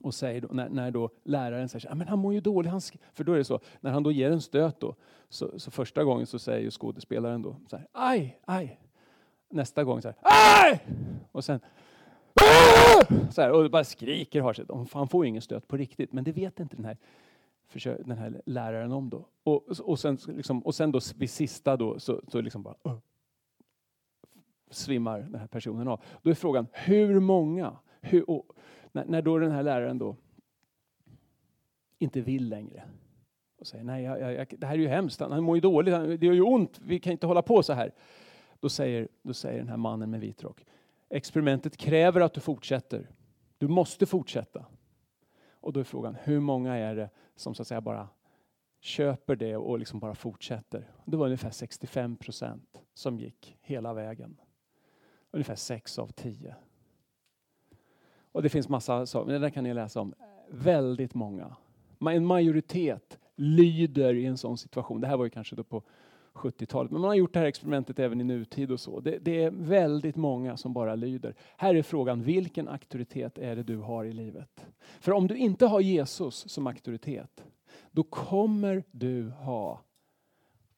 [0.05, 2.81] och säger då, när, när då läraren säger att ah, han mår ju dåligt, han
[3.13, 4.95] för då är det så, när han då ger en stöt då,
[5.29, 8.81] så, så första gången så säger skådespelaren då så här, aj, aj.
[9.51, 10.87] Nästa gång så här, aj!
[11.33, 11.61] Och sen
[12.35, 13.31] ah!
[13.31, 14.65] så här, och bara skriker har sig.
[14.93, 16.97] Han får ju ingen stöt på riktigt, men det vet inte den här,
[18.05, 19.29] den här läraren om då.
[19.43, 22.99] Och, och, sen, liksom, och sen då vid sista då så, så liksom bara uh,
[24.71, 26.01] svimmar den här personen av.
[26.23, 27.77] Då är frågan, hur många?
[28.01, 28.47] Hur, och,
[28.93, 30.17] när, när då den här läraren då
[31.99, 32.83] inte vill längre
[33.63, 36.27] och säger nej, jag, jag, det här är ju hemskt, han mår ju dåligt, det
[36.27, 37.95] gör ju ont, vi kan inte hålla på så här.
[38.61, 40.65] Då säger, då säger den här mannen med vit rock,
[41.09, 43.11] experimentet kräver att du fortsätter.
[43.59, 44.67] Du måste fortsätta.
[45.51, 48.09] Och då är frågan, hur många är det som så att säga bara
[48.81, 50.91] köper det och liksom bara fortsätter?
[51.05, 54.41] Det var ungefär 65 procent som gick hela vägen.
[55.31, 56.55] Ungefär 6 av 10.
[58.33, 60.15] Och det finns massa saker, det där kan ni läsa om.
[60.51, 61.57] Väldigt många.
[62.01, 65.01] En majoritet lyder i en sån situation.
[65.01, 65.83] Det här var ju kanske då på
[66.33, 69.01] 70-talet, men man har gjort det här experimentet även i nutid och så.
[69.01, 71.35] Det, det, är väldigt många som bara lyder.
[71.57, 74.67] Här är frågan, vilken auktoritet är det du har i livet?
[75.01, 77.45] För om du inte har Jesus som auktoritet,
[77.91, 79.81] då kommer du ha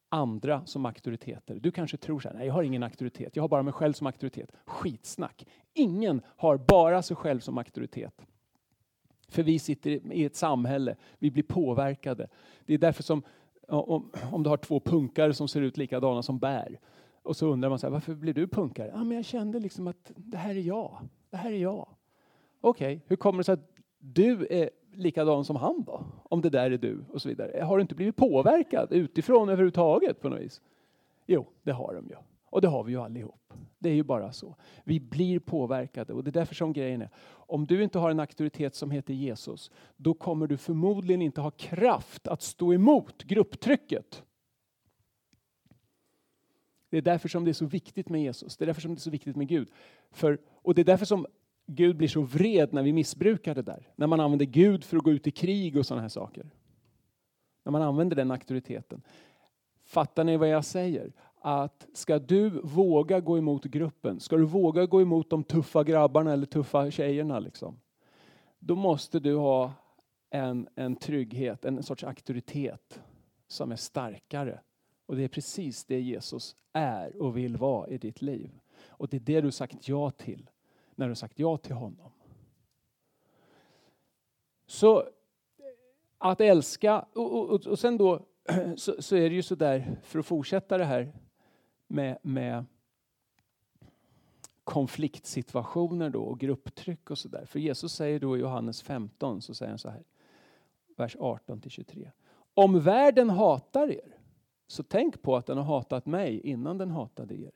[0.08, 1.54] andra som auktoriteter.
[1.54, 3.92] Du kanske tror så här, nej jag har ingen auktoritet, jag har bara mig själv
[3.92, 4.52] som auktoritet.
[4.64, 5.46] Skitsnack!
[5.74, 8.26] Ingen har bara sig själv som auktoritet.
[9.28, 12.28] För vi sitter i ett samhälle, vi blir påverkade.
[12.66, 13.22] Det är därför som
[13.68, 16.78] om, om du har två punkare som ser ut likadana som bär
[17.22, 18.90] och så undrar man så här, varför blir du punkare?
[18.94, 20.98] Ja, men jag kände liksom att det här är jag.
[21.30, 21.88] Det här är jag.
[22.60, 26.04] Okej, okay, hur kommer det sig att du är likadan som han då?
[26.22, 27.62] Om det där är du och så vidare.
[27.62, 30.62] Har du inte blivit påverkad utifrån överhuvudtaget på något vis?
[31.26, 32.16] Jo, det har de ju.
[32.46, 33.52] Och det har vi ju allihop.
[33.84, 34.56] Det är ju bara så.
[34.84, 38.20] Vi blir påverkade och det är därför som grejen är, om du inte har en
[38.20, 44.22] auktoritet som heter Jesus, då kommer du förmodligen inte ha kraft att stå emot grupptrycket.
[46.90, 48.56] Det är därför som det är så viktigt med Jesus.
[48.56, 49.68] Det är därför som det är så viktigt med Gud.
[50.10, 51.26] För, och det är därför som
[51.66, 53.88] Gud blir så vred när vi missbrukar det där.
[53.96, 56.50] När man använder Gud för att gå ut i krig och sådana här saker.
[57.64, 59.02] När man använder den auktoriteten.
[59.84, 61.12] Fattar ni vad jag säger?
[61.46, 66.32] Att ska du våga gå emot gruppen, ska du våga gå emot de tuffa grabbarna
[66.32, 67.80] eller tuffa tjejerna, liksom,
[68.58, 69.72] då måste du ha
[70.30, 73.00] en, en trygghet, en sorts auktoritet
[73.46, 74.60] som är starkare.
[75.06, 78.50] Och det är precis det Jesus är och vill vara i ditt liv.
[78.88, 80.50] Och det är det du sagt ja till
[80.94, 82.12] när du sagt ja till honom.
[84.66, 85.04] Så
[86.18, 88.26] att älska, och, och, och sen då
[88.76, 91.12] så, så, är det ju så där, för att fortsätta det här
[91.94, 92.64] med, med
[94.64, 97.44] konfliktsituationer då och grupptryck och sådär.
[97.46, 100.02] För Jesus säger då i Johannes 15, så säger han så här,
[100.96, 102.10] vers 18 till 23.
[102.54, 104.16] Om världen hatar er,
[104.66, 107.52] så tänk på att den har hatat mig innan den hatade er.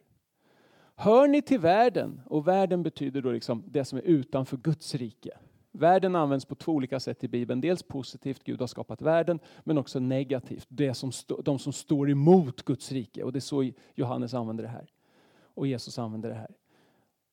[0.94, 5.38] Hör ni till världen, och världen betyder då liksom det som är utanför Guds rike.
[5.78, 7.60] Världen används på två olika sätt i Bibeln.
[7.60, 11.12] Dels positivt, Gud har skapat världen, men också negativt, det som
[11.44, 13.22] de som står emot Guds rike.
[13.22, 14.86] Och det är så Johannes använder det här.
[15.54, 16.50] Och Jesus använder det här.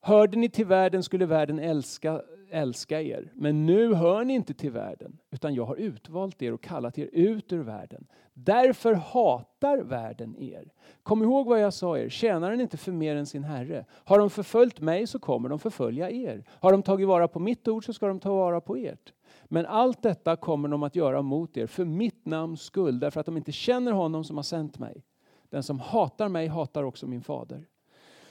[0.02, 3.32] Hörde ni till världen skulle världen älska, älska er.
[3.36, 7.10] Men nu hör ni inte till världen, utan jag har utvalt er och kallat er
[7.14, 8.08] ut ur världen.
[8.34, 10.72] Därför hatar världen er.
[11.04, 13.86] Kom ihåg vad jag sa er, tjänaren inte för mer än sin herre.
[13.92, 16.44] Har de förföljt mig så kommer de förfölja er.
[16.50, 19.14] Har de tagit vara på mitt ord så ska de ta vara på ert.
[19.46, 23.26] Men allt detta kommer de att göra mot er för mitt namns skull, därför att
[23.26, 25.04] de inte känner honom som har sänt mig.
[25.50, 27.68] Den som hatar mig hatar också min fader.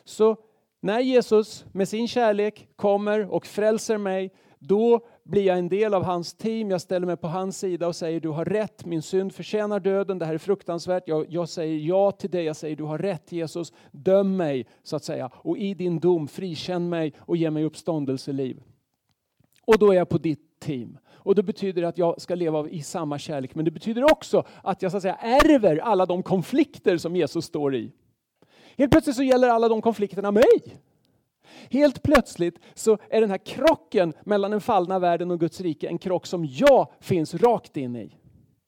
[0.04, 0.36] Så
[0.84, 6.04] när Jesus med sin kärlek kommer och frälser mig, då blir jag en del av
[6.04, 9.34] hans team, jag ställer mig på hans sida och säger du har rätt, min synd
[9.34, 11.02] förtjänar döden, det här är fruktansvärt.
[11.06, 14.96] Jag, jag säger ja till dig, jag säger du har rätt Jesus, döm mig så
[14.96, 18.62] att säga och i din dom frikänn mig och ge mig uppståndelseliv.
[19.66, 20.98] Och då är jag på ditt team.
[21.06, 24.82] Och det betyder att jag ska leva i samma kärlek, men det betyder också att
[24.82, 27.92] jag så att säga ärver alla de konflikter som Jesus står i.
[28.78, 30.80] Helt plötsligt så gäller alla de konflikterna mig.
[31.70, 35.98] Helt plötsligt så är den här krocken mellan den fallna världen och Guds rike en
[35.98, 38.16] krock som jag finns rakt in i.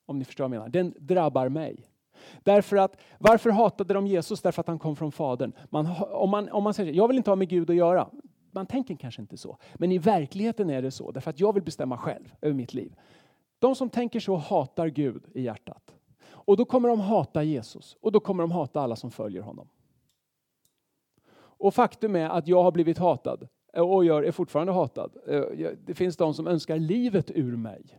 [0.07, 0.69] Om ni förstår vad jag menar.
[0.69, 1.85] Den drabbar mig.
[2.43, 4.43] Därför att, varför hatade de Jesus?
[4.43, 5.53] Därför att han kom från Fadern.
[5.71, 8.09] Man, om, man, om man säger jag vill inte ha med Gud att göra.
[8.51, 9.59] Man tänker kanske inte så.
[9.75, 11.11] Men i verkligheten är det så.
[11.11, 12.95] Därför att jag vill bestämma själv över mitt liv.
[13.59, 15.95] De som tänker så hatar Gud i hjärtat.
[16.29, 17.97] Och då kommer de hata Jesus.
[18.01, 19.69] Och då kommer de hata alla som följer honom.
[21.59, 25.17] Och faktum är att jag har blivit hatad eh, och gör, är fortfarande hatad.
[25.27, 25.45] Eh,
[25.85, 27.99] det finns de som önskar livet ur mig.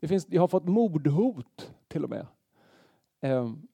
[0.00, 2.26] Det finns, jag har fått mordhot till och med.
[3.20, 3.68] Ehm,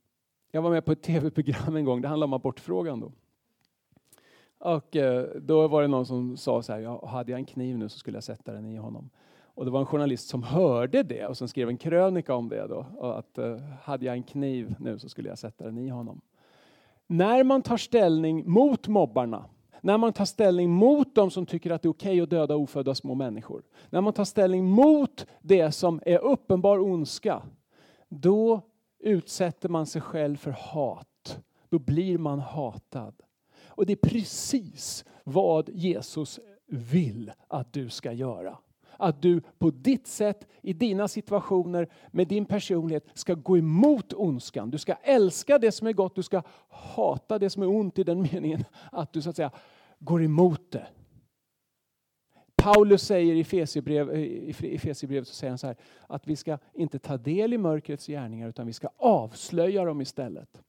[0.51, 3.13] jag var med på ett tv-program en gång, det handlade om abortfrågan då.
[4.59, 7.79] Och eh, då var det någon som sa så här, ja, hade jag en kniv
[7.79, 9.11] nu så skulle jag sätta den i honom.
[9.55, 12.67] Och det var en journalist som hörde det och som skrev en krönika om det
[12.67, 12.87] då.
[13.01, 13.39] Att
[13.83, 16.21] hade jag en kniv nu så skulle jag sätta den i honom.
[17.13, 19.45] När man tar ställning mot mobbarna,
[19.81, 22.57] när man tar ställning mot dem som tycker att det är okej okay att döda
[22.57, 27.43] ofödda små människor, när man tar ställning mot det som är uppenbar ondska,
[28.09, 28.61] då
[28.99, 31.41] utsätter man sig själv för hat.
[31.69, 33.15] Då blir man hatad.
[33.67, 38.59] Och det är precis vad Jesus vill att du ska göra
[39.01, 44.71] att du på ditt sätt, i dina situationer, med din personlighet ska gå emot ondskan.
[44.71, 48.05] Du ska älska det som är gott, du ska hata det som är ont i
[48.05, 49.51] den meningen att du så att säga
[49.99, 50.87] går emot det.
[52.57, 55.77] Paulus säger i Efesierbrevet eh, så säger han så här,
[56.07, 60.63] att vi ska inte ta del i mörkrets gärningar utan vi ska avslöja dem istället.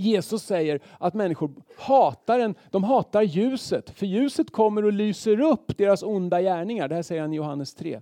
[0.00, 5.78] Jesus säger att människor hatar en, de hatar ljuset, för ljuset kommer och lyser upp
[5.78, 6.88] deras onda gärningar.
[6.88, 8.00] Det här säger han i Johannes 3.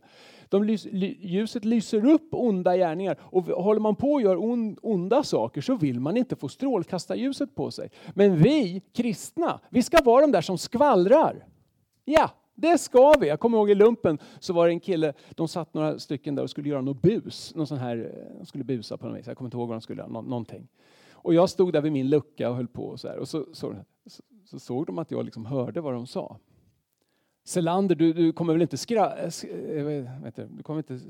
[0.49, 0.86] De lys,
[1.20, 5.76] ljuset lyser upp onda gärningar och håller man på och gör on, onda saker så
[5.76, 7.90] vill man inte få strålkastarljuset på sig.
[8.14, 11.46] Men vi kristna, vi ska vara de där som skvallrar.
[12.05, 13.28] Ja, det ska vi.
[13.28, 16.42] Jag kommer ihåg i lumpen så var det en kille, de satt några stycken där
[16.42, 19.26] och skulle göra något bus, någon sån här, de skulle busa på något vis.
[19.26, 20.68] Jag kommer inte ihåg vad de skulle göra, någonting.
[21.23, 23.19] Och jag stod där vid min lucka och höll på och så här.
[23.19, 23.75] Och så, så,
[24.07, 26.39] så, så såg de att jag liksom hörde vad de sa.
[27.45, 29.31] Selander, du, du kommer väl inte skra, eh,
[29.77, 31.01] eh, vet du, du kommer inte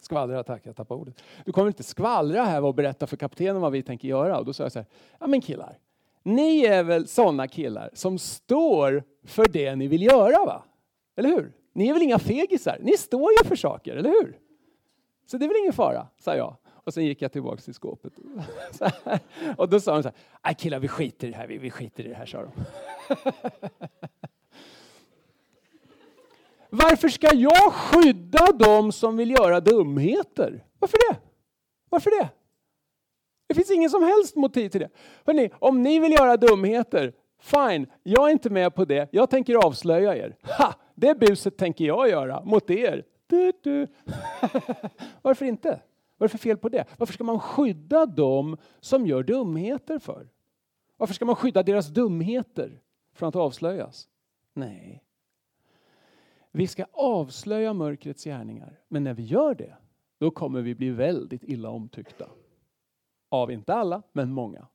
[0.00, 1.22] skvallra, tack jag tappade ordet.
[1.44, 4.38] Du kommer inte skvallra här och berätta för kaptenen vad vi tänker göra.
[4.38, 4.86] Och då sa jag så här,
[5.20, 5.78] ja men killar,
[6.22, 10.64] ni är väl sådana killar som står för det ni vill göra va?
[11.16, 11.52] Eller hur?
[11.72, 12.78] Ni är väl inga fegisar?
[12.80, 14.38] Ni står ju för saker, eller hur?
[15.26, 16.56] Så det är väl ingen fara, sa jag.
[16.84, 18.12] Och sen gick jag tillbaka till skåpet.
[19.56, 21.70] och då sa de så här, nej killar vi skiter i det här, vi, vi
[21.70, 22.50] skiter i det här, sa de.
[26.70, 30.64] Varför ska jag skydda dem som vill göra dumheter?
[30.78, 31.16] Varför det?
[31.88, 32.28] Varför det?
[33.46, 34.90] Det finns ingen som helst motiv till det.
[35.26, 39.08] Hörrni, om ni vill göra dumheter, fine, jag är inte med på det.
[39.12, 40.36] Jag tänker avslöja er.
[40.58, 40.74] Ha!
[40.94, 43.04] Det buset tänker jag göra mot er.
[43.26, 43.86] Du, du.
[45.22, 45.80] Varför inte?
[46.24, 46.86] Vad är det för fel på det?
[46.98, 50.28] Varför ska man skydda dem som gör dumheter för?
[50.96, 52.80] Varför ska man skydda deras dumheter
[53.12, 54.08] från att avslöjas?
[54.54, 55.04] Nej.
[56.50, 59.76] Vi ska avslöja mörkrets gärningar, men när vi gör det,
[60.18, 62.28] då kommer vi bli väldigt illa omtyckta.
[63.28, 64.68] Av inte alla, men många.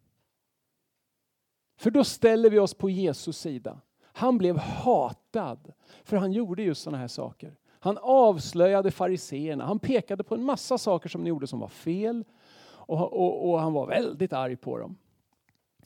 [1.77, 3.81] För då ställer vi oss på Jesus sida.
[4.01, 5.73] Han blev hatad
[6.03, 7.57] för han gjorde just sådana här saker.
[7.79, 9.65] Han avslöjade fariseerna.
[9.65, 12.23] Han pekade på en massa saker som de gjorde som var fel.
[12.67, 14.97] Och, och, och, han var väldigt arg på dem.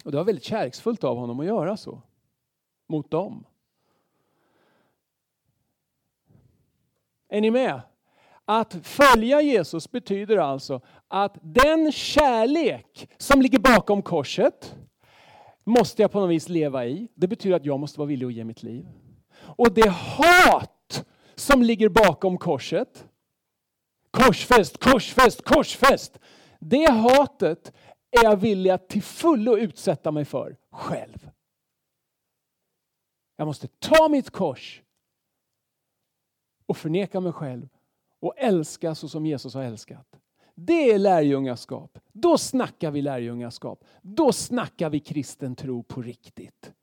[0.06, 2.02] Och det var väldigt kärleksfullt av honom att göra så.
[2.88, 3.46] Mot dem.
[7.30, 7.82] Är ni med?
[8.46, 14.76] Att följa Jesus betyder alltså att den kärlek som ligger bakom korset
[15.64, 17.08] måste jag på något vis leva i.
[17.16, 18.88] Det betyder att jag måste vara villig att ge mitt liv.
[19.36, 20.73] Och det hat
[21.36, 23.08] som ligger bakom korset,
[24.12, 26.20] korsfäst, korsfäst, korsfäst.
[26.60, 27.74] Det hatet
[28.12, 31.30] är jag villig att till fullo utsätta mig för själv.
[33.36, 34.82] Jag måste ta mitt kors
[36.66, 37.70] och förneka mig själv
[38.20, 40.20] och älska så som Jesus har älskat.
[40.56, 42.00] Det är lärjungaskap.
[42.12, 43.84] Då snackar vi lärjungaskap.
[44.02, 46.74] Då snackar vi kristen tro på riktigt.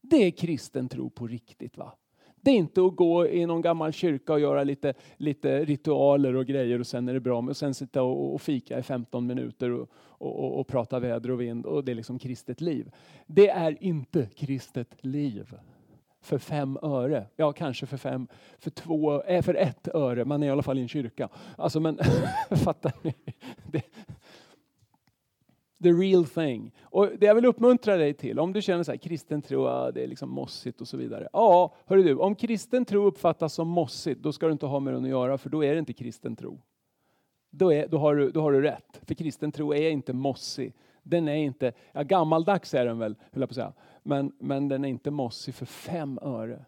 [0.00, 1.76] Det är kristen tro på riktigt.
[1.76, 1.96] va?
[2.40, 6.46] Det är inte att gå i någon gammal kyrka och göra lite, lite ritualer och
[6.46, 7.40] grejer och sen är det bra.
[7.40, 11.40] Men sen sitta och, och fika i 15 minuter och, och, och, prata väder och
[11.40, 12.90] vind och det är liksom kristet liv.
[13.26, 15.54] Det är inte kristet liv
[16.20, 17.26] för fem öre.
[17.36, 18.28] Ja, kanske för fem,
[18.58, 20.24] för två, äh, för ett öre.
[20.24, 21.28] Man är i alla fall i en kyrka.
[21.56, 21.98] Alltså, men
[22.64, 23.14] fattar ni?
[23.66, 23.82] Det,
[25.82, 26.74] the real thing.
[26.82, 29.90] Och det jag vill uppmuntra dig till, om du känner så här, kristen tro, ja,
[29.90, 31.28] det är liksom mossigt och så vidare.
[31.32, 34.94] Ja, hörru du, om kristen tro uppfattas som mossigt, då ska du inte ha med
[34.94, 36.60] den att göra, för då är det inte kristen tro.
[37.50, 40.74] Då, är, då, har, du, då har du rätt, för kristen tro är inte mossig.
[41.02, 43.72] Den är inte, ja, gammaldags är den väl, höll jag på att säga
[44.02, 46.64] men, men den är inte mossig för fem öre.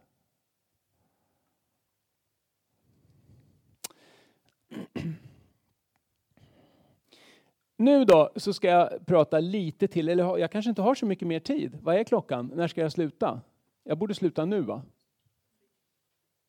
[7.82, 11.28] Nu då så ska jag prata lite till, eller jag kanske inte har så mycket
[11.28, 11.78] mer tid.
[11.82, 12.52] Vad är klockan?
[12.54, 13.40] När ska jag sluta?
[13.82, 14.82] Jag borde sluta nu va?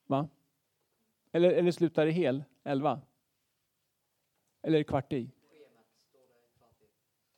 [0.08, 0.30] Va?
[1.32, 2.44] Eller, eller slutar det hel?
[2.64, 3.02] Elva?
[4.62, 5.32] Eller kvart i?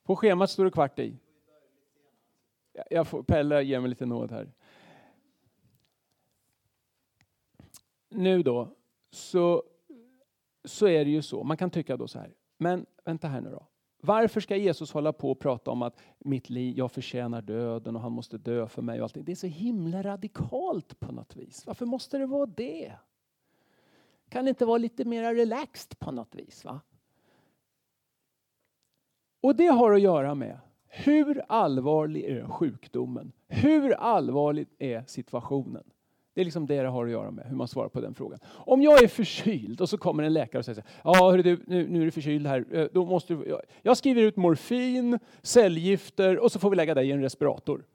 [0.03, 1.17] På schemat står det kvart i.
[2.89, 4.51] Jag får, Pelle ger mig lite nåd här.
[8.09, 8.75] Nu då,
[9.09, 9.63] så,
[10.63, 13.49] så är det ju så, man kan tycka då så här, men vänta här nu
[13.49, 13.67] då.
[14.05, 18.01] Varför ska Jesus hålla på och prata om att mitt liv, jag förtjänar döden och
[18.01, 19.23] han måste dö för mig och allting.
[19.23, 21.63] Det är så himla radikalt på något vis.
[21.67, 22.93] Varför måste det vara det?
[24.29, 26.65] Kan det inte vara lite mer relaxed på något vis?
[26.65, 26.81] va?
[29.41, 33.31] Och det har att göra med hur allvarlig är sjukdomen?
[33.47, 35.83] Hur allvarlig är situationen?
[36.35, 38.39] Det är liksom det det har att göra med, hur man svarar på den frågan.
[38.45, 41.87] Om jag är förkyld och så kommer en läkare och säger ja hörru du, nu,
[41.87, 46.39] nu är du förkyld här, eh, då måste du, jag jag skriver ut morfin, cellgifter
[46.39, 47.85] och så får vi lägga dig i en respirator.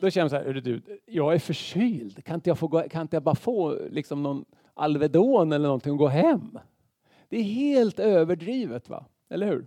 [0.00, 3.02] Då känner jag så här, hörru du, jag är förkyld, kan inte jag, få kan
[3.02, 4.44] inte jag bara få liksom någon
[4.74, 6.58] Alvedon eller någonting och gå hem?
[7.28, 9.04] Det är helt överdrivet, va?
[9.28, 9.66] eller hur?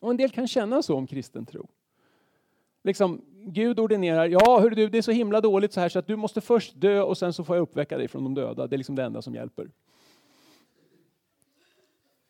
[0.00, 1.68] Och en del kan känna så om kristen tro.
[2.84, 3.20] Liksom,
[3.52, 6.16] Gud ordinerar, ja hör du, det är så himla dåligt så här så att du
[6.16, 8.66] måste först dö och sen så får jag uppväcka dig från de döda.
[8.66, 9.70] Det är liksom det enda som hjälper.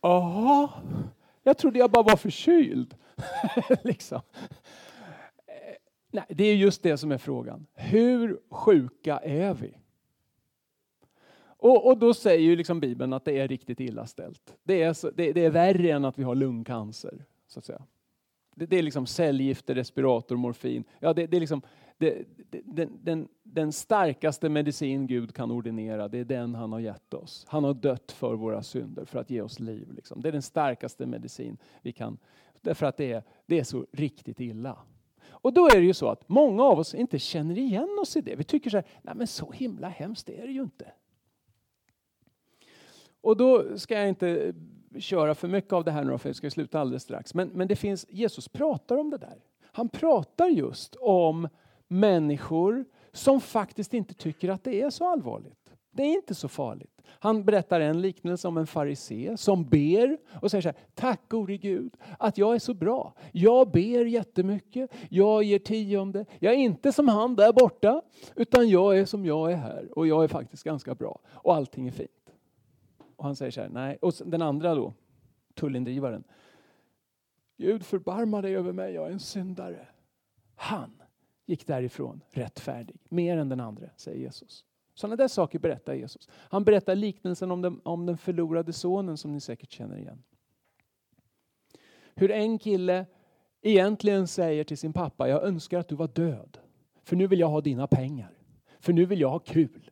[0.03, 0.69] Jaha,
[1.43, 2.95] jag trodde jag bara var förkyld.
[3.85, 4.21] liksom.
[5.47, 5.77] Eh,
[6.11, 7.67] nej, det är just det som är frågan.
[7.75, 9.75] Hur sjuka är vi?
[11.41, 14.57] Och, och då säger ju liksom Bibeln att det är riktigt illa ställt.
[14.63, 17.83] Det är, så, det, det är värre än att vi har lungcancer så att säga.
[18.59, 20.85] Det, det är liksom cellgifter, respirator, morfin.
[21.01, 21.63] Ja, det, det är liksom
[21.99, 22.25] det,
[22.65, 27.47] den, den, den starkaste medicin Gud kan ordinera, det är den han har gett oss.
[27.49, 29.93] Han har dött för våra synder för att ge oss liv.
[29.93, 30.21] Liksom.
[30.21, 32.19] Det är den starkaste medicin vi kan,
[32.61, 34.79] därför att det är, det är så riktigt illa.
[35.29, 38.21] Och då är det ju så att många av oss inte känner igen oss i
[38.21, 38.37] det.
[38.37, 40.93] Vi tycker så här, nej men så himla hemskt är det ju inte.
[43.21, 44.55] Och då ska jag inte
[44.99, 47.35] köra för mycket av det här nu för jag ska sluta alldeles strax.
[47.35, 49.43] Men, men det finns, Jesus pratar om det där.
[49.63, 51.49] Han pratar just om
[51.89, 55.73] människor som faktiskt inte tycker att det är så allvarligt.
[55.91, 57.03] Det är inte så farligt.
[57.07, 61.57] Han berättar en liknelse om en farisé som ber och säger så här, tack gode
[61.57, 63.15] Gud att jag är så bra.
[63.33, 66.25] Jag ber jättemycket, jag ger tionde.
[66.39, 68.03] Jag är inte som han där borta,
[68.37, 71.89] utan jag är som jag är här och jag är faktiskt ganska bra och allting
[71.89, 72.11] är fint.
[73.19, 73.99] Och han säger så här, nej.
[74.03, 74.95] Och den andra då,
[75.55, 76.25] tullindrivaren.
[77.57, 79.89] Gud förbarma dig över mig, jag är en syndare.
[80.55, 81.03] Han
[81.47, 84.65] gick därifrån rättfärdig, mer än den andra, säger Jesus.
[84.95, 86.29] Sådana där saker berättar Jesus.
[86.33, 90.23] Han berättar liknelsen om den, om den förlorade sonen som ni säkert känner igen.
[92.15, 93.07] Hur en kille
[93.63, 96.59] egentligen säger till sin pappa, jag önskar att du var död.
[97.03, 98.31] För nu vill jag ha dina pengar.
[98.81, 99.91] För nu vill jag ha kul.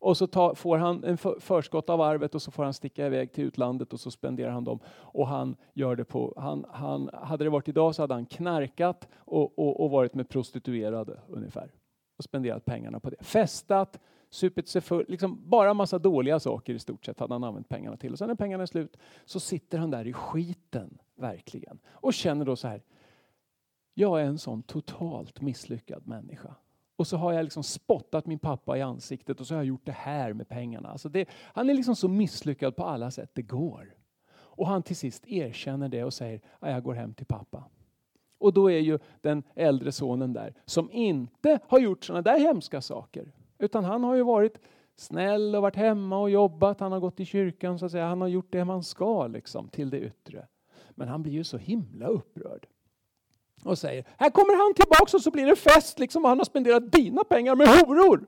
[0.00, 3.32] Och så tar, får han en förskott av arvet och så får han sticka iväg
[3.32, 4.78] till utlandet och så spenderar han dem.
[4.88, 9.08] Och han gör det på, han, han, hade det varit idag så hade han knarkat
[9.14, 11.72] och, och, och varit med prostituerade ungefär.
[12.18, 13.16] Och spenderat pengarna på det.
[13.20, 17.68] Festat, supit sig full, liksom bara massa dåliga saker i stort sett hade han använt
[17.68, 18.12] pengarna till.
[18.12, 21.78] Och sen när pengarna är slut så sitter han där i skiten, verkligen.
[21.90, 22.82] Och känner då så här,
[23.94, 26.54] jag är en sån totalt misslyckad människa.
[27.00, 29.86] Och så har jag liksom spottat min pappa i ansiktet och så har jag gjort
[29.86, 30.88] det här med pengarna.
[30.88, 33.94] Alltså det, han är liksom så misslyckad på alla sätt det går.
[34.32, 37.64] Och han till sist erkänner det och säger att jag går hem till pappa.
[38.38, 42.80] Och då är ju den äldre sonen där som inte har gjort sådana där hemska
[42.80, 43.32] saker.
[43.58, 44.58] Utan han har ju varit
[44.96, 46.80] snäll och varit hemma och jobbat.
[46.80, 48.06] Han har gått i kyrkan så att säga.
[48.06, 50.46] Han har gjort det man ska liksom till det yttre.
[50.90, 52.66] Men han blir ju så himla upprörd
[53.64, 56.92] och säger här kommer han tillbaka och så blir det fest liksom han har spenderat
[56.92, 58.26] dina pengar med horor.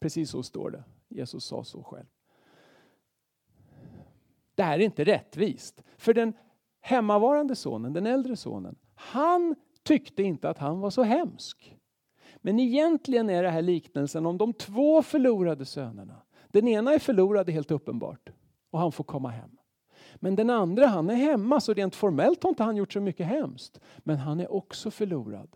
[0.00, 0.84] Precis så står det.
[1.08, 2.06] Jesus sa så själv.
[4.54, 5.82] Det här är inte rättvist.
[5.98, 6.32] För den
[6.80, 11.76] hemmavarande sonen, den äldre sonen, han tyckte inte att han var så hemsk.
[12.36, 16.22] Men egentligen är det här liknelsen om de två förlorade sönerna.
[16.48, 18.30] Den ena är förlorad helt uppenbart
[18.70, 19.59] och han får komma hem.
[20.22, 23.26] Men den andra han är hemma så rent formellt har inte han gjort så mycket
[23.26, 23.80] hemskt.
[23.98, 25.48] Men han är också förlorad.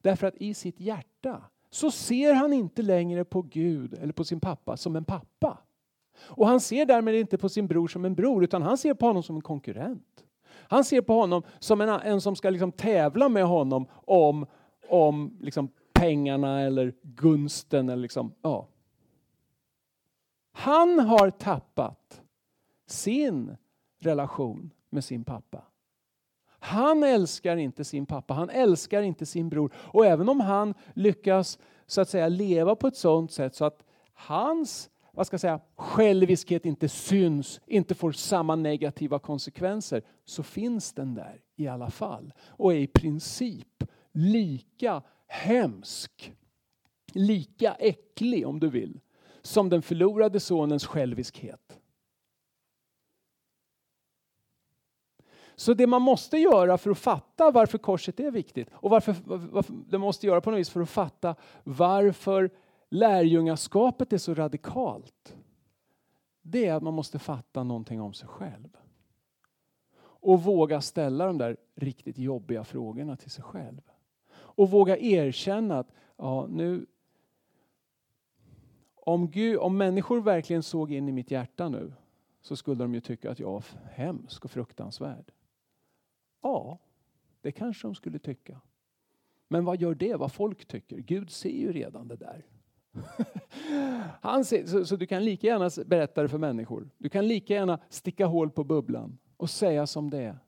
[0.00, 4.40] Därför att i sitt hjärta så ser han inte längre på Gud eller på sin
[4.40, 5.58] pappa som en pappa.
[6.18, 9.06] Och han ser därmed inte på sin bror som en bror utan han ser på
[9.06, 10.24] honom som en konkurrent.
[10.50, 14.46] Han ser på honom som en, en som ska liksom tävla med honom om,
[14.88, 17.88] om liksom pengarna eller gunsten.
[17.88, 18.66] Eller liksom, ja.
[20.52, 22.22] Han har tappat
[22.86, 23.56] sin
[24.00, 25.62] relation med sin pappa.
[26.62, 29.72] Han älskar inte sin pappa, han älskar inte sin bror.
[29.76, 33.84] Och även om han lyckas så att säga leva på ett sådant sätt så att
[34.12, 40.92] hans vad ska jag säga, själviskhet inte syns, inte får samma negativa konsekvenser, så finns
[40.92, 42.32] den där i alla fall.
[42.48, 46.34] Och är i princip lika hemsk,
[47.12, 49.00] lika äcklig om du vill,
[49.42, 51.79] som den förlorade sonens själviskhet.
[55.60, 59.74] Så det man måste göra för att fatta varför korset är viktigt och varför, varför
[59.88, 61.34] det måste göra på något vis för att fatta
[61.64, 62.50] varför
[62.90, 65.36] lärjungaskapet är så radikalt.
[66.42, 68.76] Det är att man måste fatta någonting om sig själv.
[70.00, 73.80] Och våga ställa de där riktigt jobbiga frågorna till sig själv.
[74.32, 76.86] Och våga erkänna att ja, nu,
[78.94, 81.92] om, Gud, om människor verkligen såg in i mitt hjärta nu
[82.40, 85.32] så skulle de ju tycka att jag var hemsk och fruktansvärd.
[86.42, 86.78] Ja,
[87.40, 88.60] det kanske de skulle tycka.
[89.48, 90.98] Men vad gör det vad folk tycker?
[90.98, 92.46] Gud ser ju redan det där.
[94.20, 96.90] Han ser, så, så, du kan lika gärna berätta det för människor.
[96.98, 100.38] Du kan lika gärna sticka hål på bubblan och säga som det är.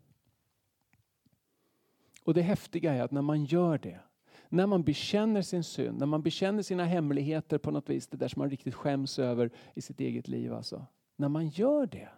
[2.24, 4.00] Och det häftiga är att när man gör det,
[4.48, 8.28] när man bekänner sin synd, när man bekänner sina hemligheter på något vis, det där
[8.28, 10.52] som man riktigt skäms över i sitt eget liv.
[10.52, 10.86] Alltså.
[11.16, 12.08] När man gör det,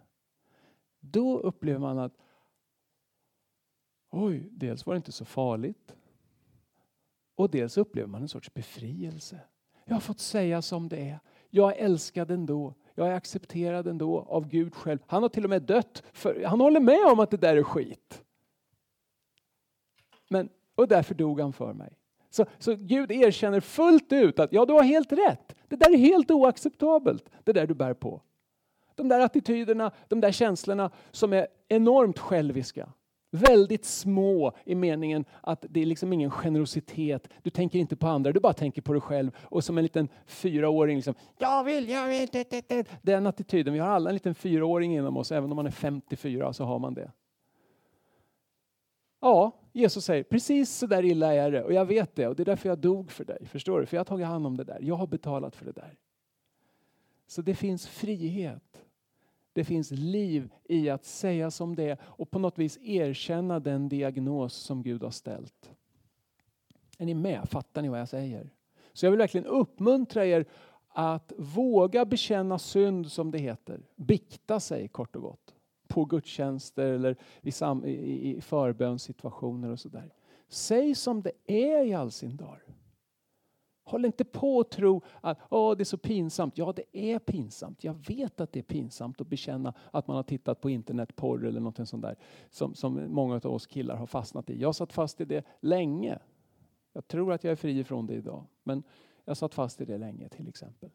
[1.01, 2.17] då upplever man att
[4.15, 5.95] oj, dels var det inte så farligt.
[7.35, 9.41] Och dels upplever man en sorts befrielse.
[9.85, 11.21] Jag har fått säga som det är.
[11.51, 12.75] Jag är älskad ändå.
[12.95, 14.99] Jag är accepterad ändå av Gud själv.
[15.07, 16.03] Han har till och med dött.
[16.13, 18.23] För, han håller med om att det där är skit.
[20.29, 21.99] Men, och därför dog han för mig.
[22.31, 25.55] Så, så Gud erkänner fullt ut att ja, du har helt rätt.
[25.69, 28.23] Det där är helt oacceptabelt, det där du bär på.
[28.95, 32.93] De där attityderna, de där känslorna som är enormt själviska.
[33.35, 37.29] Väldigt små i meningen att det är liksom ingen generositet.
[37.43, 39.31] Du tänker inte på andra, du bara tänker på dig själv.
[39.43, 42.89] Och som en liten fyraåring, liksom, jag vill, jag vill, det, det, det.
[43.03, 46.53] Den attityden, vi har alla en liten fyraåring inom oss, även om man är 54
[46.53, 47.13] så har man det.
[49.21, 52.43] Ja, Jesus säger precis så där illa är det och jag vet det och det
[52.43, 53.47] är därför jag dog för dig.
[53.47, 53.87] Förstår du?
[53.87, 54.79] För jag har tagit hand om det där.
[54.81, 55.97] Jag har betalat för det där.
[57.27, 58.85] Så det finns frihet.
[59.55, 63.89] Det finns liv i att säga som det är och på något vis erkänna den
[63.89, 65.71] diagnos som Gud har ställt.
[66.99, 67.49] Är ni med?
[67.49, 68.51] Fattar ni vad jag säger?
[68.93, 70.47] Så jag vill verkligen uppmuntra er
[70.89, 73.87] att våga bekänna synd som det heter.
[73.97, 75.55] Bikta sig kort och gott.
[75.89, 80.13] På gudstjänster eller i, sam, i, förbönssituationer och sådär.
[80.49, 82.63] Säg som det är i all sin dar.
[83.85, 86.59] Håll inte på att tro att oh, det är så pinsamt.
[86.59, 87.85] Ja, det är pinsamt.
[87.85, 91.61] Jag vet att det är pinsamt att bekänna att man har tittat på internetporr eller
[91.61, 92.17] något sånt där
[92.51, 94.61] som, som många av oss killar har fastnat i.
[94.61, 96.19] Jag satt fast i det länge.
[96.93, 98.83] Jag tror att jag är fri från det idag, men
[99.25, 100.91] jag satt fast i det länge till exempel.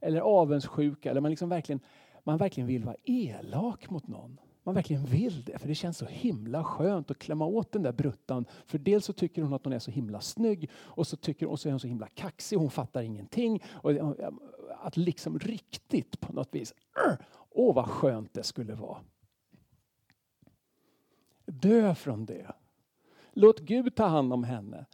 [0.00, 1.80] Eller avundsjuka, eller man, liksom verkligen,
[2.24, 5.58] man verkligen vill vara elak mot någon man verkligen vill det.
[5.58, 8.44] För det känns så himla skönt att klämma åt den där bruttan.
[8.66, 11.60] För dels så tycker hon att hon är så himla snygg och så, tycker, och
[11.60, 12.56] så är hon så himla kaxig.
[12.56, 13.62] Hon fattar ingenting.
[13.72, 13.92] Och
[14.80, 16.74] att liksom riktigt på något vis.
[17.50, 18.98] Åh vad skönt det skulle vara.
[21.46, 22.52] Dö från det.
[23.32, 24.86] Låt Gud ta hand om henne.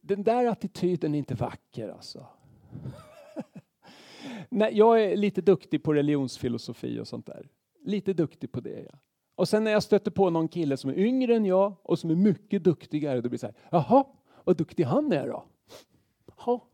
[0.00, 2.26] Den där attityden är inte vacker alltså.
[4.48, 7.48] Nej, jag är lite duktig på religionsfilosofi och sånt där.
[7.84, 8.86] Lite duktig på det.
[8.92, 8.98] Ja.
[9.34, 12.10] Och sen när jag stöter på någon kille som är yngre än jag och som
[12.10, 14.04] är mycket duktigare, då blir det så här, jaha,
[14.44, 15.44] vad duktig han är då?
[16.36, 16.68] Ha.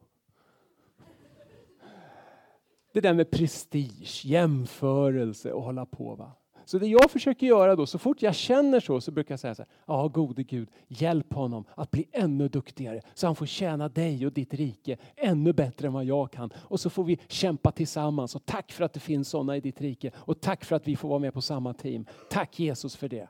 [2.92, 6.14] Det där med prestige, jämförelse och hålla på.
[6.14, 6.32] Va?
[6.64, 9.54] Så det jag försöker göra då, så fort jag känner så, så brukar jag säga
[9.54, 13.88] så här, ja gode Gud, hjälp honom att bli ännu duktigare så han får tjäna
[13.88, 16.52] dig och ditt rike ännu bättre än vad jag kan.
[16.56, 19.80] Och så får vi kämpa tillsammans och tack för att det finns sådana i ditt
[19.80, 22.06] rike och tack för att vi får vara med på samma team.
[22.30, 23.28] Tack Jesus för det.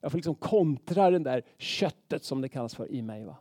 [0.00, 3.24] Jag får liksom kontra det där köttet som det kallas för i mig.
[3.24, 3.36] Va?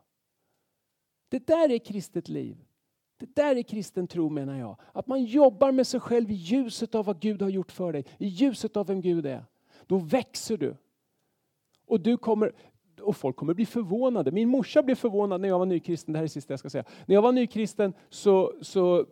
[1.29, 2.57] Det där är kristet liv.
[3.23, 4.75] Det där är kristen tro menar jag.
[4.93, 8.05] Att man jobbar med sig själv i ljuset av vad Gud har gjort för dig.
[8.17, 9.45] I ljuset av vem Gud är.
[9.87, 10.75] Då växer du.
[11.85, 12.51] Och du kommer,
[13.01, 14.31] och folk kommer bli förvånade.
[14.31, 16.13] Min morsa blev förvånad när jag var nykristen.
[16.13, 16.83] Det här är det sista jag ska säga.
[17.05, 19.05] När jag var nykristen så, så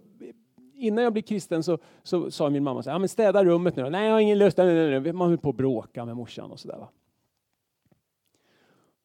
[0.76, 3.76] innan jag blev kristen så, så sa min mamma så här, ja, men städa rummet
[3.76, 4.58] nu Nej, jag har ingen lust.
[4.58, 5.14] Nej, nej, nej.
[5.14, 6.88] Man höll på att bråka med morsan och sådär.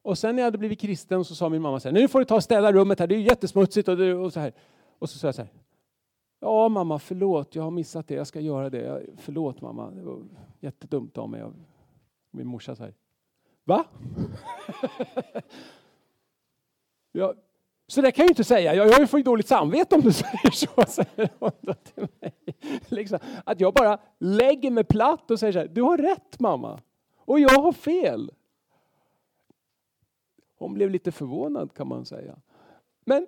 [0.02, 2.18] Och sen när jag hade blivit kristen så sa min mamma så här, nu får
[2.18, 4.52] du ta och städa rummet här, det är jättesmutsigt och, och så här.
[4.98, 5.50] Och så sa jag så här.
[6.40, 9.06] Ja mamma, förlåt, jag har missat det, jag ska göra det.
[9.16, 10.22] Förlåt mamma, det var
[10.60, 11.44] jättedumt av mig.
[12.30, 12.94] Min morsa säger.
[13.64, 13.84] Va?
[17.12, 17.34] ja,
[17.86, 18.74] så det kan jag ju inte säga.
[18.74, 20.84] Jag, jag får ju dåligt samvete om du säger så.
[20.86, 22.34] Säger hon till mig.
[22.88, 25.68] Liksom, att jag bara lägger mig platt och säger så här.
[25.68, 26.80] Du har rätt mamma.
[27.16, 28.30] Och jag har fel.
[30.58, 32.36] Hon blev lite förvånad kan man säga.
[33.04, 33.26] Men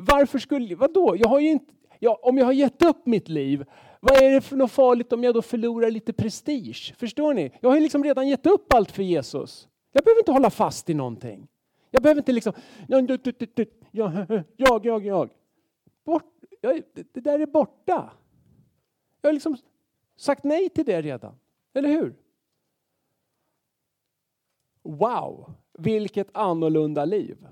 [0.00, 1.16] varför skulle, vadå?
[1.18, 3.64] Jag har ju inte, ja, om jag har gett upp mitt liv,
[4.00, 6.94] vad är det för något farligt om jag då förlorar lite prestige?
[6.98, 7.52] Förstår ni?
[7.60, 9.68] Jag har ju liksom redan gett upp allt för Jesus.
[9.92, 11.48] Jag behöver inte hålla fast i någonting.
[11.90, 12.52] Jag behöver inte liksom,
[12.88, 13.10] jag,
[14.56, 15.30] jag, jag, jag.
[16.04, 16.82] Bort, jag,
[17.12, 18.10] det där är borta.
[19.20, 19.56] Jag har liksom
[20.16, 21.34] sagt nej till det redan.
[21.74, 22.14] Eller hur?
[24.82, 27.47] Wow, vilket annorlunda liv.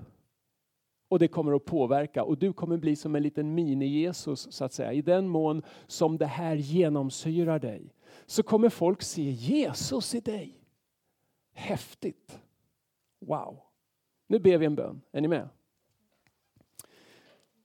[1.09, 4.73] Och det kommer att påverka och du kommer bli som en liten mini-Jesus så att
[4.73, 4.93] säga.
[4.93, 7.93] I den mån som det här genomsyrar dig
[8.25, 10.63] så kommer folk se Jesus i dig.
[11.53, 12.39] Häftigt!
[13.19, 13.59] Wow!
[14.27, 15.01] Nu ber vi en bön.
[15.11, 15.49] Är ni med?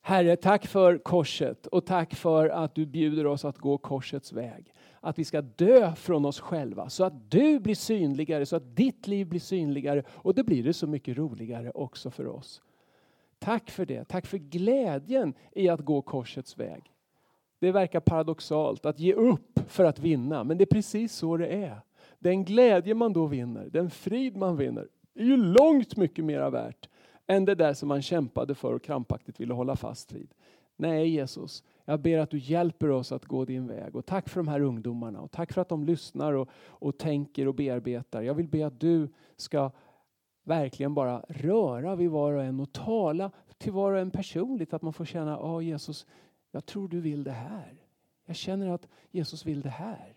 [0.05, 4.75] Herre, tack för korset och tack för att du bjuder oss att gå korsets väg.
[5.01, 9.07] Att vi ska dö från oss själva så att du blir synligare, så att ditt
[9.07, 12.63] liv blir synligare och då blir det så mycket roligare också för oss.
[13.43, 14.05] Tack för det.
[14.05, 16.83] Tack för glädjen i att gå korsets väg.
[17.59, 21.47] Det verkar paradoxalt att ge upp för att vinna, men det är precis så det
[21.47, 21.81] är.
[22.19, 26.89] Den glädje man då vinner, den frid man vinner, är ju långt mycket mera värt
[27.27, 30.35] än det där som man kämpade för och krampaktigt ville hålla fast vid.
[30.77, 33.97] Nej Jesus, jag ber att du hjälper oss att gå din väg.
[33.97, 37.49] Och tack för de här ungdomarna och tack för att de lyssnar och, och tänker
[37.49, 38.23] och bearbetar.
[38.23, 39.71] Jag vill be att du ska
[40.43, 44.73] verkligen bara röra vid var och en och tala till var och en personligt.
[44.73, 46.07] Att man får känna, ja Jesus,
[46.51, 47.83] jag tror du vill det här.
[48.25, 50.15] Jag känner att Jesus vill det här.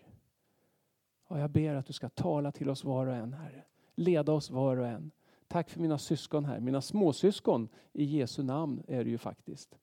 [1.26, 3.64] Och jag ber att du ska tala till oss var och en, Herre.
[3.94, 5.10] Leda oss var och en.
[5.48, 9.78] Tack för mina syskon här, mina småsyskon i Jesu namn är det ju faktiskt.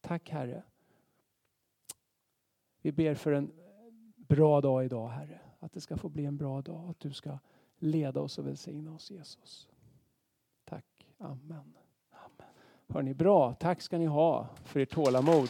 [0.00, 0.62] Tack Herre.
[2.82, 3.52] Vi ber för en
[4.16, 5.40] bra dag idag Herre.
[5.58, 6.90] Att det ska få bli en bra dag.
[6.90, 7.38] Att du ska
[7.78, 9.68] leda oss och välsigna oss Jesus.
[10.64, 10.84] Tack.
[11.18, 11.74] Amen.
[12.10, 12.48] Amen.
[12.88, 13.54] Hörni, bra.
[13.54, 15.48] Tack ska ni ha för ert tålamod.